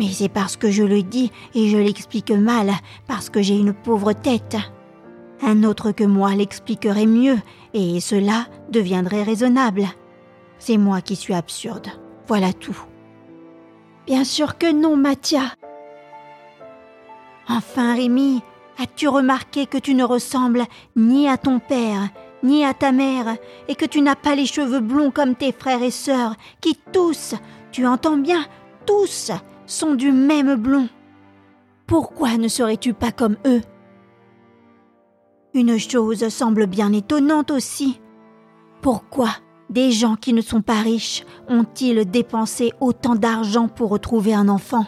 Mais 0.00 0.08
c'est 0.08 0.28
parce 0.28 0.56
que 0.56 0.72
je 0.72 0.82
le 0.82 1.04
dis 1.04 1.30
et 1.54 1.68
je 1.68 1.78
l'explique 1.78 2.32
mal, 2.32 2.72
parce 3.06 3.30
que 3.30 3.42
j'ai 3.42 3.56
une 3.56 3.74
pauvre 3.74 4.12
tête. 4.12 4.56
Un 5.42 5.64
autre 5.64 5.90
que 5.90 6.04
moi 6.04 6.34
l'expliquerait 6.34 7.06
mieux, 7.06 7.38
et 7.74 7.98
cela 8.00 8.46
deviendrait 8.70 9.24
raisonnable. 9.24 9.86
C'est 10.58 10.78
moi 10.78 11.00
qui 11.00 11.16
suis 11.16 11.34
absurde. 11.34 11.88
Voilà 12.28 12.52
tout. 12.52 12.78
Bien 14.06 14.22
sûr 14.22 14.56
que 14.56 14.72
non, 14.72 14.96
Mathia. 14.96 15.42
Enfin, 17.48 17.96
Rémi, 17.96 18.40
as-tu 18.78 19.08
remarqué 19.08 19.66
que 19.66 19.78
tu 19.78 19.94
ne 19.94 20.04
ressembles 20.04 20.64
ni 20.94 21.28
à 21.28 21.36
ton 21.36 21.58
père, 21.58 22.08
ni 22.44 22.64
à 22.64 22.72
ta 22.72 22.92
mère, 22.92 23.36
et 23.66 23.74
que 23.74 23.84
tu 23.84 24.00
n'as 24.00 24.14
pas 24.14 24.36
les 24.36 24.46
cheveux 24.46 24.80
blonds 24.80 25.10
comme 25.10 25.34
tes 25.34 25.52
frères 25.52 25.82
et 25.82 25.90
sœurs, 25.90 26.36
qui 26.60 26.78
tous, 26.92 27.34
tu 27.72 27.86
entends 27.86 28.16
bien, 28.16 28.44
tous, 28.86 29.32
sont 29.66 29.94
du 29.94 30.12
même 30.12 30.54
blond? 30.54 30.88
Pourquoi 31.86 32.36
ne 32.36 32.48
serais-tu 32.48 32.94
pas 32.94 33.10
comme 33.10 33.36
eux? 33.44 33.62
Une 35.54 35.78
chose 35.78 36.26
semble 36.28 36.66
bien 36.66 36.94
étonnante 36.94 37.50
aussi. 37.50 38.00
Pourquoi 38.80 39.28
des 39.68 39.92
gens 39.92 40.16
qui 40.16 40.32
ne 40.32 40.40
sont 40.40 40.62
pas 40.62 40.80
riches 40.80 41.24
ont-ils 41.46 42.10
dépensé 42.10 42.72
autant 42.80 43.16
d'argent 43.16 43.68
pour 43.68 43.90
retrouver 43.90 44.32
un 44.32 44.48
enfant? 44.48 44.86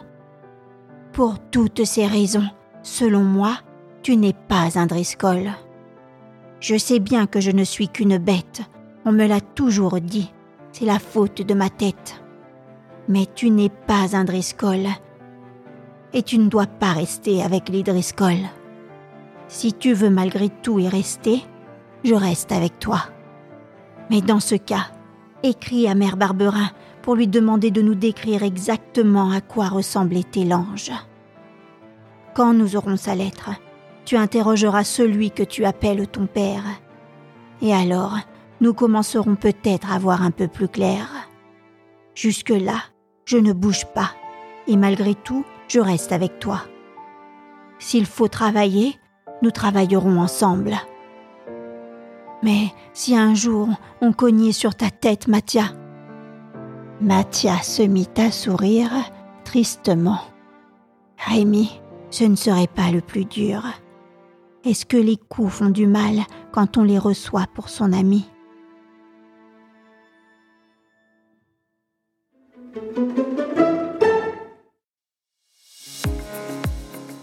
Pour 1.12 1.38
toutes 1.50 1.84
ces 1.84 2.06
raisons, 2.06 2.48
selon 2.82 3.20
moi, 3.20 3.58
tu 4.02 4.16
n'es 4.16 4.32
pas 4.32 4.78
un 4.78 4.86
Driscoll. 4.86 5.50
Je 6.60 6.78
sais 6.78 6.98
bien 6.98 7.26
que 7.26 7.40
je 7.40 7.50
ne 7.50 7.64
suis 7.64 7.88
qu'une 7.88 8.16
bête, 8.16 8.62
on 9.04 9.12
me 9.12 9.26
l'a 9.26 9.42
toujours 9.42 10.00
dit, 10.00 10.32
c'est 10.72 10.86
la 10.86 10.98
faute 10.98 11.42
de 11.42 11.52
ma 11.52 11.68
tête. 11.68 12.24
Mais 13.06 13.26
tu 13.34 13.50
n'es 13.50 13.68
pas 13.68 14.16
un 14.16 14.24
Driscoll. 14.24 14.86
Et 16.14 16.22
tu 16.22 16.38
ne 16.38 16.48
dois 16.48 16.66
pas 16.66 16.92
rester 16.92 17.42
avec 17.42 17.68
les 17.68 17.82
Driscoll. 17.82 18.38
Si 19.48 19.72
tu 19.72 19.92
veux 19.92 20.10
malgré 20.10 20.48
tout 20.48 20.78
y 20.78 20.88
rester, 20.88 21.42
je 22.02 22.14
reste 22.14 22.52
avec 22.52 22.78
toi. 22.78 23.02
Mais 24.10 24.20
dans 24.20 24.40
ce 24.40 24.54
cas, 24.54 24.88
écris 25.42 25.88
à 25.88 25.94
Mère 25.94 26.16
Barberin 26.16 26.70
pour 27.02 27.14
lui 27.14 27.28
demander 27.28 27.70
de 27.70 27.82
nous 27.82 27.94
décrire 27.94 28.42
exactement 28.42 29.30
à 29.30 29.40
quoi 29.40 29.68
ressemblait 29.68 30.24
l'ange. 30.36 30.90
Quand 32.34 32.52
nous 32.52 32.76
aurons 32.76 32.96
sa 32.96 33.14
lettre, 33.14 33.50
tu 34.04 34.16
interrogeras 34.16 34.84
celui 34.84 35.30
que 35.30 35.42
tu 35.42 35.64
appelles 35.64 36.08
ton 36.08 36.26
père. 36.26 36.64
Et 37.62 37.72
alors, 37.72 38.18
nous 38.60 38.74
commencerons 38.74 39.36
peut-être 39.36 39.92
à 39.92 39.98
voir 39.98 40.22
un 40.22 40.30
peu 40.30 40.48
plus 40.48 40.68
clair. 40.68 41.08
Jusque-là, 42.14 42.82
je 43.24 43.36
ne 43.36 43.52
bouge 43.52 43.84
pas, 43.94 44.10
et 44.66 44.76
malgré 44.76 45.14
tout, 45.14 45.44
je 45.68 45.80
reste 45.80 46.12
avec 46.12 46.38
toi. 46.38 46.62
S'il 47.78 48.06
faut 48.06 48.28
travailler, 48.28 48.98
nous 49.44 49.50
travaillerons 49.50 50.18
ensemble. 50.18 50.74
Mais 52.42 52.72
si 52.94 53.14
un 53.14 53.34
jour 53.34 53.68
on 54.00 54.12
cognait 54.12 54.52
sur 54.52 54.74
ta 54.74 54.90
tête, 54.90 55.28
Mathia. 55.28 55.64
Mathia 57.02 57.58
se 57.62 57.82
mit 57.82 58.08
à 58.16 58.30
sourire 58.30 58.90
tristement. 59.44 60.20
Rémi, 61.18 61.80
ce 62.10 62.24
ne 62.24 62.36
serait 62.36 62.66
pas 62.66 62.90
le 62.90 63.02
plus 63.02 63.26
dur. 63.26 63.62
Est-ce 64.64 64.86
que 64.86 64.96
les 64.96 65.18
coups 65.18 65.52
font 65.52 65.68
du 65.68 65.86
mal 65.86 66.22
quand 66.50 66.78
on 66.78 66.82
les 66.82 66.98
reçoit 66.98 67.46
pour 67.54 67.68
son 67.68 67.92
ami? 67.92 68.24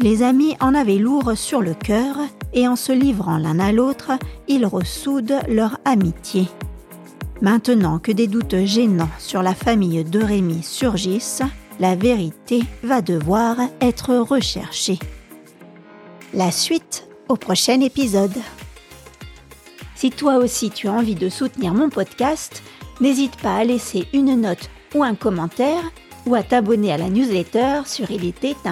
Les 0.02 0.24
amis 0.24 0.56
en 0.60 0.74
avaient 0.74 0.98
lourd 0.98 1.34
sur 1.36 1.62
le 1.62 1.76
cœur 1.76 2.16
et 2.54 2.68
en 2.68 2.76
se 2.76 2.92
livrant 2.92 3.38
l'un 3.38 3.60
à 3.60 3.72
l'autre, 3.72 4.14
ils 4.48 4.66
ressoudent 4.66 5.40
leur 5.48 5.78
amitié. 5.86 6.48
Maintenant 7.40 8.00
que 8.00 8.12
des 8.12 8.26
doutes 8.26 8.66
gênants 8.66 9.12
sur 9.20 9.44
la 9.44 9.54
famille 9.54 10.04
de 10.04 10.20
Rémi 10.20 10.64
surgissent, 10.64 11.44
la 11.80 11.96
vérité 11.96 12.64
va 12.82 13.04
devoir 13.04 13.58
être 13.80 14.16
recherchée. 14.16 14.98
La 16.34 16.52
suite 16.52 17.08
au 17.30 17.36
prochain 17.36 17.80
épisode. 17.82 18.38
Si 19.94 20.10
toi 20.10 20.38
aussi 20.38 20.72
tu 20.72 20.88
as 20.88 20.94
envie 20.94 21.14
de 21.14 21.30
soutenir 21.30 21.76
mon 21.76 21.90
podcast, 21.90 22.64
n'hésite 23.02 23.36
pas 23.38 23.58
à 23.58 23.64
laisser 23.64 24.08
une 24.14 24.42
note 24.42 24.72
ou 24.96 25.04
un 25.04 25.14
commentaire 25.14 25.84
ou 26.26 26.36
à 26.36 26.44
t'abonner 26.44 26.94
à 26.94 26.98
la 26.98 27.10
newsletter 27.10 27.82
sur 27.86 28.08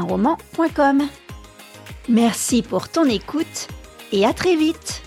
roman.com. 0.05 1.03
Merci 2.07 2.61
pour 2.61 2.89
ton 2.89 3.05
écoute 3.05 3.67
et 4.11 4.25
à 4.25 4.33
très 4.33 4.55
vite 4.55 5.03